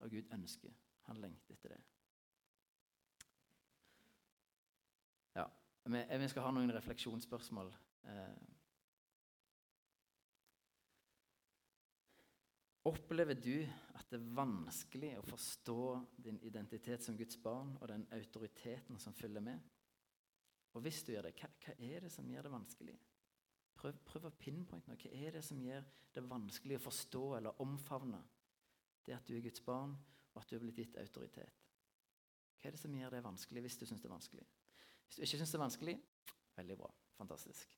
Og 0.00 0.10
Gud 0.10 0.34
ønsker. 0.34 0.74
Han 1.06 1.22
lengter 1.22 1.54
etter 1.54 1.76
det. 1.76 1.80
Ja, 5.38 5.46
Vi 6.18 6.28
skal 6.34 6.48
ha 6.48 6.50
noen 6.50 6.74
refleksjonsspørsmål. 6.74 7.70
Opplever 12.86 13.34
du 13.34 13.56
at 13.98 14.06
det 14.08 14.20
er 14.20 14.30
vanskelig 14.38 15.10
å 15.18 15.26
forstå 15.26 15.80
din 16.24 16.38
identitet 16.46 17.02
som 17.04 17.16
Guds 17.18 17.40
barn 17.42 17.74
og 17.80 17.88
den 17.90 18.06
autoriteten 18.14 19.00
som 19.02 19.16
følger 19.16 19.42
med? 19.44 19.58
Og 20.76 20.84
hvis 20.84 21.02
du 21.02 21.12
gjør 21.12 21.26
det, 21.26 21.34
hva, 21.40 21.50
hva 21.64 21.74
er 21.74 22.04
det 22.06 22.12
som 22.12 22.28
gjør 22.30 22.46
det 22.46 22.52
vanskelig? 22.54 22.96
Prøv, 23.78 23.98
prøv 24.06 24.28
å 24.28 24.34
pinpointe 24.38 24.90
noe. 24.90 24.98
Hva 25.00 25.10
er 25.10 25.38
det 25.38 25.42
som 25.46 25.60
gjør 25.62 25.86
det 26.14 26.24
vanskelig 26.28 26.78
å 26.78 26.84
forstå 26.86 27.24
eller 27.38 27.62
omfavne 27.64 28.20
det 29.06 29.16
at 29.16 29.26
du 29.26 29.34
er 29.36 29.42
Guds 29.44 29.62
barn, 29.64 29.94
og 30.34 30.42
at 30.42 30.50
du 30.50 30.56
er 30.56 30.62
blitt 30.62 30.78
gitt 30.82 31.00
autoritet? 31.00 31.66
Hva 32.58 32.70
er 32.70 32.74
det 32.74 32.82
som 32.82 32.94
gjør 32.94 33.14
det 33.14 33.24
vanskelig, 33.26 33.64
hvis 33.64 33.78
du 33.80 33.84
syns 33.86 34.02
det 34.02 34.10
er 34.10 34.14
vanskelig? 34.16 34.46
Hvis 35.06 35.18
du 35.18 35.24
ikke 35.24 35.40
syns 35.40 35.52
det 35.54 35.58
er 35.58 35.64
vanskelig, 35.64 35.98
veldig 36.58 36.78
bra. 36.78 36.90
Fantastisk. 37.18 37.76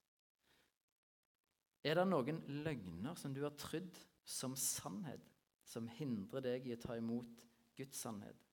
Er 1.84 1.96
det 1.96 2.08
noen 2.08 2.40
løgner 2.64 3.16
som 3.16 3.32
du 3.32 3.44
har 3.44 3.56
trodd 3.56 4.00
som 4.30 4.54
sannhet 4.58 5.26
som 5.66 5.88
hindrer 5.98 6.44
deg 6.44 6.66
i 6.66 6.74
å 6.74 6.80
ta 6.80 6.96
imot 6.98 7.42
Guds 7.78 7.98
sannhet 8.04 8.46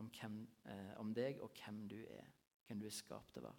om, 0.00 0.08
hvem, 0.08 0.40
eh, 0.64 0.92
om 1.00 1.12
deg 1.14 1.40
og 1.44 1.52
hvem 1.60 1.84
du 1.90 2.00
er, 2.02 2.26
hvem 2.66 2.80
du 2.80 2.88
er 2.88 2.94
skapt 2.94 3.38
være? 3.38 3.52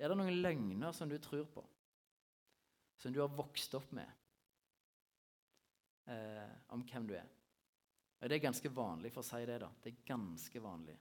Er 0.00 0.10
det 0.10 0.16
noen 0.16 0.40
løgner 0.40 0.94
som 0.96 1.10
du 1.10 1.18
tror 1.20 1.44
på, 1.52 1.64
som 3.00 3.12
du 3.12 3.20
har 3.20 3.32
vokst 3.34 3.74
opp 3.76 3.90
med, 3.96 4.08
eh, 6.08 6.56
om 6.74 6.84
hvem 6.86 7.10
du 7.10 7.14
er? 7.18 7.28
Og 8.20 8.28
Det 8.28 8.36
er 8.36 8.48
ganske 8.48 8.74
vanlig 8.74 9.12
for 9.12 9.22
å 9.22 9.28
si 9.30 9.46
det. 9.46 9.60
da. 9.60 9.70
Det 9.82 9.92
er 9.92 10.06
ganske 10.06 10.60
vanlig 10.60 10.98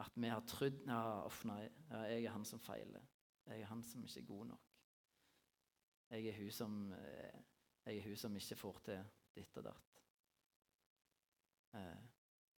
at 0.00 0.14
vi 0.16 0.28
har 0.32 0.40
trodd 0.48 0.78
ja, 0.86 1.28
nei, 1.44 1.62
jeg 2.08 2.24
er 2.24 2.32
han 2.32 2.44
som 2.48 2.60
feiler. 2.64 3.02
Jeg 3.44 3.60
er 3.60 3.68
han 3.68 3.82
som 3.84 4.04
ikke 4.04 4.22
er 4.22 4.28
god 4.30 4.46
nok. 4.54 4.70
Jeg 6.10 6.26
er 6.30 6.38
hun 6.38 6.50
som 6.54 6.92
eh, 6.96 7.42
jeg 7.90 7.98
er 7.98 8.06
hun 8.06 8.20
som 8.22 8.36
ikke 8.38 8.58
får 8.58 8.80
til 8.86 9.10
ditt 9.34 9.58
og 9.58 9.66
datt. 9.66 10.00
Eh, 11.74 12.08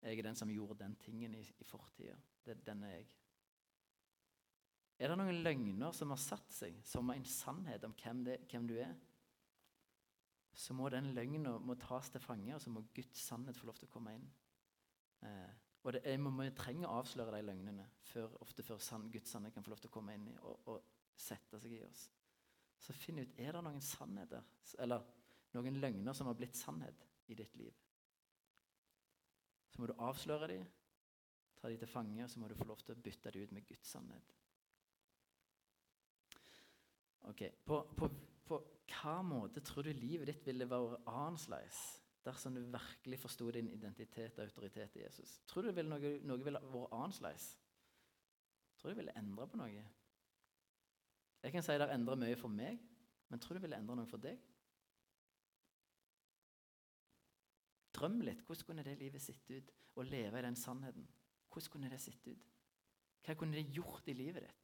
jeg 0.02 0.18
er 0.18 0.26
den 0.26 0.38
som 0.38 0.50
gjorde 0.50 0.80
den 0.82 0.96
tingen 1.00 1.34
i, 1.38 1.42
i 1.42 1.64
fortida. 1.64 2.16
Den 2.66 2.84
er 2.84 2.96
jeg. 2.98 3.08
Er 5.02 5.10
det 5.10 5.18
noen 5.18 5.40
løgner 5.42 5.94
som 5.96 6.12
har 6.14 6.20
satt 6.20 6.52
seg 6.54 6.76
som 6.86 7.10
en 7.10 7.24
sannhet 7.26 7.84
om 7.86 7.94
hvem, 7.98 8.22
det, 8.26 8.36
hvem 8.50 8.68
du 8.68 8.76
er? 8.82 8.92
Så 10.52 10.76
må 10.76 10.90
den 10.92 11.14
løgna 11.16 11.56
tas 11.80 12.10
til 12.12 12.22
fange, 12.22 12.52
og 12.54 12.60
så 12.60 12.70
må 12.70 12.84
Guds 12.94 13.24
sannhet 13.24 13.56
få 13.56 13.70
lov 13.70 13.80
til 13.80 13.88
å 13.88 13.94
komme 13.94 14.14
inn. 14.18 14.26
Eh, 15.24 15.52
og 15.82 15.96
det, 15.96 16.02
må 16.20 16.30
vi 16.36 16.50
trenger 16.54 16.90
å 16.90 17.00
avsløre 17.00 17.34
de 17.34 17.46
løgnene 17.46 17.86
før, 18.12 18.36
ofte 18.44 18.62
før 18.66 18.82
sann, 18.82 19.08
Guds 19.10 19.32
sannhet 19.32 19.54
kan 19.54 19.64
få 19.64 19.72
lov 19.72 19.80
til 19.82 19.90
å 19.90 19.94
komme 19.96 20.14
inn 20.18 20.28
og, 20.36 20.68
og 20.70 21.16
sette 21.18 21.58
seg 21.62 21.78
i 21.78 21.82
oss. 21.86 22.04
Så 22.82 22.94
finn 22.94 23.22
ut 23.22 23.34
er 23.40 23.54
det 23.54 23.62
noen 23.64 23.82
sannheter, 23.82 24.44
eller 24.82 25.06
noen 25.56 25.80
løgner 25.80 26.16
som 26.16 26.28
har 26.30 26.36
blitt 26.38 26.56
sannhet 26.56 27.06
i 27.32 27.36
ditt 27.38 27.54
liv. 27.56 27.74
Så 29.72 29.80
må 29.80 29.88
du 29.88 29.96
avsløre 30.04 30.48
dem, 30.50 30.66
ta 31.56 31.70
dem 31.70 31.80
til 31.80 31.88
fange, 31.88 32.24
og 32.24 32.30
så 32.30 32.40
må 32.40 32.48
du 32.48 32.56
få 32.58 32.66
lov 32.68 32.82
til 32.84 32.94
å 32.94 33.00
bytte 33.00 33.32
dem 33.32 33.46
ut 33.46 33.54
med 33.56 33.66
Guds 33.68 33.94
sannhet. 33.94 34.34
Ok, 37.30 37.42
På, 37.64 37.84
på, 37.96 38.08
på 38.48 38.58
hva 38.92 39.18
måte 39.24 39.62
tror 39.64 39.86
du 39.86 39.92
livet 39.94 40.28
ditt 40.28 40.46
ville 40.46 40.66
vært 40.68 41.06
annerledes 41.06 41.78
dersom 42.22 42.54
du 42.54 42.60
virkelig 42.70 43.18
forsto 43.18 43.48
din 43.54 43.70
identitet 43.70 44.38
og 44.38 44.44
autoritet 44.44 44.96
i 44.98 45.04
Jesus? 45.04 45.38
Tror 45.46 45.68
du 45.68 45.82
noe, 45.86 46.16
noe 46.26 46.44
ville 46.44 46.62
vært 46.74 46.96
annerledes? 46.98 47.46
Tror 48.76 48.90
du 48.90 48.94
det 48.96 49.00
ville 49.04 49.18
endre 49.18 49.46
på 49.48 49.60
noe? 49.60 49.84
Jeg 51.42 51.54
kan 51.54 51.64
si 51.64 51.78
det 51.78 51.88
endrer 51.94 52.18
mye 52.18 52.38
for 52.38 52.52
meg, 52.52 52.82
men 53.30 53.40
tror 53.40 53.54
du 53.54 53.60
det 53.60 53.66
ville 53.68 53.78
endre 53.78 53.96
noe 53.98 54.10
for 54.10 54.22
deg? 54.22 54.38
Drøm 57.92 58.20
litt. 58.24 58.42
Hvordan 58.46 58.68
kunne 58.68 58.84
det 58.86 58.98
livet 59.00 59.22
sett 59.22 59.50
ut? 59.52 59.72
Å 59.96 60.06
leve 60.06 60.40
i 60.40 60.46
den 60.46 60.56
sannheten. 60.56 61.04
Hvordan 61.52 61.74
kunne 61.74 61.90
det 61.92 62.00
sett 62.00 62.26
ut? 62.28 62.48
Hva 63.22 63.36
kunne 63.38 63.58
det 63.58 63.76
gjort 63.76 64.08
i 64.08 64.16
livet 64.16 64.46
ditt? 64.46 64.62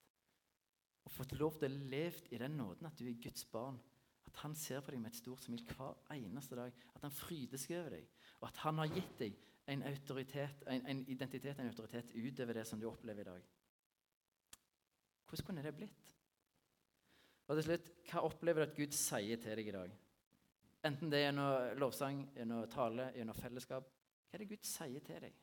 Og 1.07 1.13
fått 1.15 1.37
lov 1.41 1.59
til 1.61 1.73
å 1.73 1.89
leve 1.93 2.27
i 2.35 2.41
den 2.41 2.57
nåden 2.59 2.89
at 2.89 2.99
du 2.99 3.07
er 3.09 3.21
Guds 3.23 3.45
barn. 3.49 3.79
At 4.29 4.41
han 4.43 4.57
ser 4.59 4.83
på 4.85 4.93
deg 4.93 5.01
med 5.01 5.13
et 5.13 5.21
stort 5.21 5.45
smil 5.45 5.63
hver 5.71 6.01
eneste 6.13 6.57
dag. 6.59 6.75
At 6.97 7.07
han 7.07 7.15
fryder 7.15 7.61
seg 7.61 7.79
over 7.79 7.97
deg. 7.97 8.11
Og 8.41 8.49
at 8.51 8.61
han 8.65 8.83
har 8.83 8.91
gitt 8.93 9.15
deg 9.21 9.39
en, 9.69 9.85
autoritet, 9.89 10.65
en, 10.67 10.85
en 10.89 11.01
identitet 11.13 11.61
en 11.61 11.71
autoritet 11.71 12.13
utover 12.17 12.61
det 12.61 12.67
som 12.69 12.81
du 12.81 12.89
opplever 12.89 13.25
i 13.25 13.31
dag. 13.31 13.49
Hvordan 15.29 15.47
kunne 15.47 15.65
det 15.65 15.75
blitt? 15.77 16.15
Og 17.49 17.57
til 17.57 17.65
slutt, 17.71 17.89
Hva 18.09 18.25
opplever 18.25 18.65
du 18.65 18.71
at 18.71 18.77
Gud 18.77 18.95
sier 18.97 19.41
til 19.41 19.57
deg 19.57 19.69
i 19.69 19.77
dag? 19.77 19.97
Enten 20.87 21.11
det 21.11 21.19
er 21.19 21.29
gjennom 21.29 21.81
lovsang, 21.83 22.23
gjennom 22.37 22.69
tale, 22.71 23.11
gjennom 23.17 23.35
fellesskap. 23.35 23.89
Hva 24.29 24.37
er 24.37 24.45
det 24.45 24.51
Gud 24.53 24.69
sier 24.69 25.05
til 25.05 25.25
deg? 25.27 25.39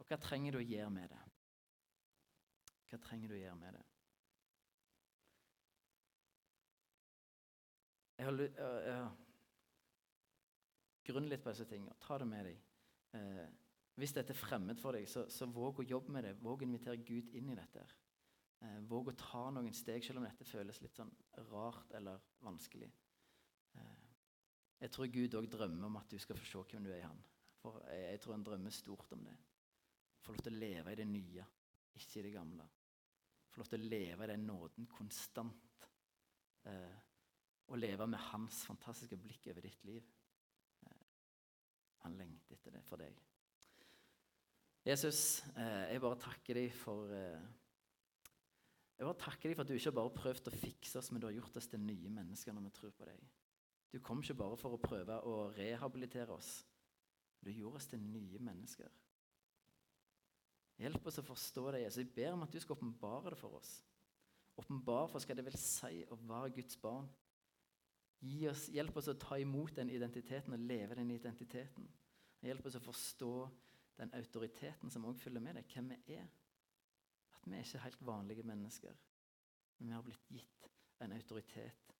Og 0.00 0.08
hva 0.08 0.18
trenger 0.18 0.56
du 0.56 0.58
å 0.58 0.66
gjøre 0.66 0.90
med 0.90 1.12
det? 1.12 1.20
Hva 2.90 2.98
trenger 3.06 3.30
du 3.30 3.36
å 3.36 3.42
gjøre 3.42 3.58
med 3.60 3.76
det? 3.78 3.84
Jeg 8.18 8.28
har, 8.28 8.42
jeg 8.42 8.96
har 8.96 9.12
Grunn 11.02 11.26
litt 11.26 11.42
på 11.42 11.50
disse 11.50 11.66
tingene. 11.66 11.96
Ta 12.02 12.18
det 12.20 12.28
med 12.30 12.46
deg. 12.46 12.58
Eh, 13.18 13.46
hvis 13.98 14.14
dette 14.14 14.32
er 14.34 14.38
fremmed 14.38 14.78
for 14.78 14.94
deg, 14.94 15.08
så, 15.10 15.24
så, 15.32 15.48
våg 15.50 15.82
å 15.82 15.86
jobbe 15.86 16.14
med 16.14 16.28
det. 16.28 16.36
Våg 16.40 16.62
å 16.62 16.66
invitere 16.68 17.02
Gud 17.02 17.32
inn 17.38 17.50
i 17.50 17.56
dette. 17.58 17.82
Eh, 18.62 18.78
våg 18.88 19.10
å 19.10 19.16
ta 19.18 19.48
noen 19.50 19.74
steg, 19.74 20.04
selv 20.06 20.22
om 20.22 20.28
dette 20.28 20.46
føles 20.46 20.78
litt 20.84 20.94
sånn 20.96 21.10
rart 21.50 21.96
eller 21.98 22.22
vanskelig. 22.46 22.92
Eh, 23.78 24.08
jeg 24.84 24.94
tror 24.94 25.12
Gud 25.14 25.38
òg 25.38 25.48
drømmer 25.52 25.88
om 25.88 26.00
at 26.00 26.10
du 26.10 26.18
skal 26.22 26.38
få 26.38 26.48
se 26.48 26.64
hvem 26.72 26.88
du 26.88 26.92
er 26.92 27.00
i 27.00 27.06
Han. 27.06 27.22
For 27.62 27.78
jeg, 27.94 28.20
tror 28.20 28.34
han 28.34 28.44
drømmer 28.46 28.74
stort 28.74 29.12
om 29.14 29.24
det. 29.24 29.36
Få 30.22 30.34
lov 30.34 30.42
til 30.42 30.54
å 30.56 30.62
leve 30.62 30.92
i 30.92 30.98
det 30.98 31.06
nye, 31.06 31.44
ikke 31.94 32.18
i 32.18 32.24
det 32.26 32.32
gamle. 32.34 32.66
Få 33.52 33.62
lov 33.62 33.70
til 33.70 33.84
å 33.84 33.90
leve 33.92 34.26
i 34.26 34.30
den 34.32 34.46
nåden 34.48 34.88
konstant. 34.90 35.88
Eh, 36.66 36.98
og 37.70 37.78
leve 37.78 38.06
med 38.10 38.20
hans 38.32 38.64
fantastiske 38.66 39.18
blikk 39.20 39.46
over 39.52 39.64
ditt 39.64 39.84
liv. 39.86 40.08
Eh, 40.86 41.04
han 42.02 42.18
lengter 42.18 42.58
etter 42.58 42.74
det 42.74 42.82
for 42.86 43.02
deg. 43.02 43.20
Jesus, 44.82 45.44
eh, 45.54 45.92
jeg 45.92 46.02
bare 46.02 46.18
takker 46.18 46.58
deg 46.58 46.72
for 46.74 47.12
eh, 47.14 47.50
Jeg 48.98 49.06
bare 49.06 49.18
takker 49.18 49.48
deg 49.48 49.56
for 49.56 49.62
at 49.62 49.70
du 49.70 49.76
ikke 49.76 49.94
bare 49.94 50.10
har 50.10 50.18
prøvd 50.18 50.48
å 50.50 50.56
fikse 50.56 50.98
oss, 50.98 51.10
men 51.10 51.22
du 51.22 51.28
har 51.28 51.36
gjort 51.36 51.56
oss 51.58 51.70
til 51.70 51.80
nye 51.82 52.10
mennesker 52.10 52.54
når 52.54 52.66
vi 52.66 52.74
tror 52.76 52.92
på 52.98 53.06
deg. 53.06 53.22
Du 53.92 54.00
kom 54.00 54.22
ikke 54.22 54.38
bare 54.40 54.56
for 54.56 54.74
å 54.74 54.80
prøve 54.80 55.18
å 55.28 55.50
rehabilitere 55.52 56.32
oss. 56.32 56.62
Du 57.44 57.50
gjorde 57.50 57.80
oss 57.80 57.88
til 57.90 58.00
nye 58.00 58.40
mennesker. 58.40 58.88
Hjelp 60.80 61.06
oss 61.06 61.20
å 61.20 61.26
forstå 61.26 61.66
det. 61.74 61.82
Jesus. 61.84 62.00
Jeg 62.00 62.14
ber 62.16 62.32
om 62.32 62.44
at 62.46 62.54
du 62.54 62.60
skal 62.62 62.78
åpenbare 62.78 63.34
det 63.34 63.38
for 63.38 63.58
oss. 63.58 63.74
Åpenbare 64.58 65.08
for 65.10 65.20
oss 65.20 65.26
hva 65.28 65.36
det 65.36 65.44
vil 65.46 65.58
si 65.60 66.00
å 66.08 66.18
være 66.28 66.54
Guds 66.56 66.78
barn. 66.80 67.10
Oss, 68.48 68.68
hjelp 68.70 68.96
oss 68.96 69.10
å 69.10 69.18
ta 69.18 69.36
imot 69.42 69.74
den 69.76 69.90
identiteten 69.90 70.54
og 70.54 70.64
leve 70.70 70.96
den 70.98 71.10
identiteten. 71.10 71.88
Hjelp 72.42 72.66
oss 72.66 72.78
å 72.78 72.84
forstå 72.84 73.32
den 73.98 74.14
autoriteten 74.16 74.90
som 74.90 75.04
også 75.06 75.26
følger 75.26 75.42
med 75.42 75.58
det, 75.58 75.66
hvem 75.74 75.90
vi 75.92 76.16
er. 76.16 76.28
At 77.34 77.46
vi 77.46 77.58
er 77.58 77.66
ikke 77.66 77.82
helt 77.82 78.06
vanlige 78.06 78.46
mennesker, 78.46 78.94
men 79.78 79.88
vi 79.88 79.96
har 79.96 80.06
blitt 80.06 80.30
gitt 80.30 80.70
en 81.02 81.14
autoritet 81.16 81.96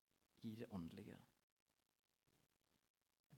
i 0.46 0.54
det 0.58 0.70
åndelige. 0.70 1.18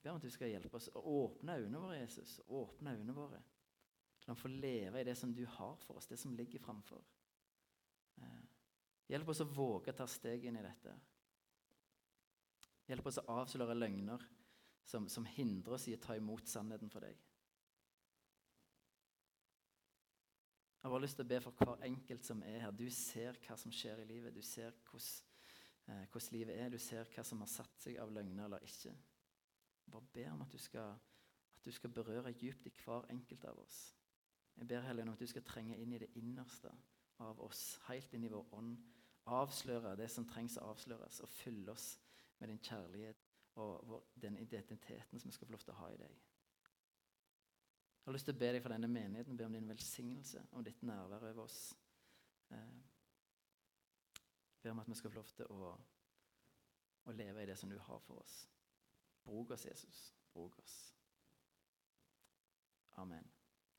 Ber 0.05 0.11
om 0.11 0.19
at 0.19 0.25
du 0.27 0.29
skal 0.29 0.51
hjelpe 0.51 0.77
oss 0.77 0.85
å 0.93 1.01
åpne 1.01 1.55
øynene 1.57 1.79
våre, 1.81 1.95
Jesus. 1.97 2.35
Åpne 2.53 2.91
øynene 2.93 3.13
våre. 3.17 3.39
La 4.27 4.35
oss 4.35 4.41
få 4.43 4.51
leve 4.53 5.01
i 5.01 5.05
det 5.07 5.15
som 5.17 5.31
du 5.33 5.41
har 5.49 5.79
for 5.81 5.97
oss, 5.97 6.05
det 6.05 6.19
som 6.21 6.35
ligger 6.37 6.61
framfor. 6.61 7.01
Eh, 8.21 8.43
hjelp 9.09 9.31
oss 9.33 9.41
å 9.41 9.47
våge 9.49 9.89
å 9.89 9.97
ta 9.97 10.05
steg 10.05 10.45
inn 10.45 10.59
i 10.59 10.65
dette. 10.65 10.93
Hjelp 12.85 13.09
oss 13.09 13.17
å 13.23 13.25
avsløre 13.39 13.77
løgner 13.79 14.27
som, 14.85 15.09
som 15.09 15.25
hindrer 15.25 15.79
oss 15.79 15.87
i 15.89 15.97
å 15.97 16.03
ta 16.05 16.19
imot 16.21 16.53
sannheten 16.53 16.93
for 16.93 17.01
deg. 17.07 17.17
Jeg 20.77 20.85
har 20.85 20.93
bare 20.93 21.07
lyst 21.07 21.17
til 21.17 21.25
å 21.25 21.31
be 21.33 21.41
for 21.47 21.65
hver 21.65 21.89
enkelt 21.89 22.29
som 22.29 22.45
er 22.45 22.61
her. 22.67 22.77
Du 22.77 22.85
ser 22.93 23.41
hva 23.47 23.57
som 23.57 23.73
skjer 23.73 24.05
i 24.05 24.07
livet. 24.13 24.37
Du 24.37 24.45
ser 24.45 24.69
hvordan, 24.85 26.05
eh, 26.05 26.31
livet 26.37 26.61
er. 26.61 26.69
Du 26.69 26.77
ser 26.77 27.09
hva 27.09 27.25
som 27.25 27.41
har 27.41 27.49
satt 27.57 27.81
seg 27.81 27.97
av 27.97 28.13
løgner 28.13 28.45
eller 28.45 28.69
ikke. 28.69 28.93
Bare 29.91 30.07
ber 30.13 30.31
om 30.31 30.41
at 30.41 30.51
du 30.51 30.57
skal, 30.57 30.95
at 31.55 31.65
du 31.65 31.71
skal 31.71 31.93
berøre 31.93 32.33
dypt 32.33 32.65
i 32.65 32.73
hver 32.83 33.05
enkelt 33.09 33.45
av 33.45 33.59
oss. 33.59 33.95
Jeg 34.55 34.67
ber 34.67 34.81
heller 34.87 35.03
om 35.03 35.13
at 35.13 35.19
du 35.19 35.27
skal 35.27 35.43
trenge 35.43 35.77
inn 35.77 35.93
i 35.93 35.99
det 35.99 36.11
innerste 36.15 36.71
av 37.19 37.39
oss, 37.43 37.79
helt 37.89 38.13
inn 38.13 38.23
i 38.23 38.31
vår 38.31 38.53
ånd. 38.55 38.77
Avsløre 39.25 39.95
det 39.97 40.09
som 40.11 40.27
trengs 40.29 40.57
å 40.61 40.69
avsløres, 40.69 41.19
og 41.25 41.29
fylle 41.29 41.71
oss 41.73 41.95
med 42.39 42.51
din 42.51 42.61
kjærlighet 42.61 43.25
og 43.55 44.03
den 44.21 44.37
identiteten 44.37 45.19
som 45.19 45.29
vi 45.29 45.33
skal 45.33 45.47
få 45.47 45.55
lov 45.55 45.63
til 45.63 45.73
å 45.73 45.79
ha 45.79 45.91
i 45.93 45.99
deg. 45.99 46.15
Jeg 48.05 48.11
har 48.11 48.13
lyst 48.13 48.27
til 48.29 48.35
å 48.35 48.39
be 48.39 48.51
deg 48.53 48.61
for 48.61 48.75
denne 48.75 48.87
menigheten, 48.91 49.37
be 49.37 49.47
om 49.47 49.55
din 49.55 49.69
velsignelse, 49.69 50.43
om 50.51 50.63
ditt 50.63 50.83
nærvær 50.85 51.23
over 51.31 51.47
oss. 51.47 51.73
Eh, 52.53 52.75
be 54.61 54.71
om 54.71 54.79
at 54.83 54.89
vi 54.91 54.97
skal 54.99 55.09
få 55.09 55.17
lov 55.17 55.31
til 55.33 55.49
å, 55.49 55.71
å 57.05 57.15
leve 57.15 57.41
i 57.41 57.47
det 57.49 57.57
som 57.57 57.71
du 57.71 57.79
har 57.79 58.03
for 58.05 58.21
oss. 58.21 58.43
Bruk 59.25 59.51
oss, 59.51 59.63
Jesus. 59.63 60.13
Bruk 60.33 60.57
oss. 60.59 60.93
Amen. 62.97 63.34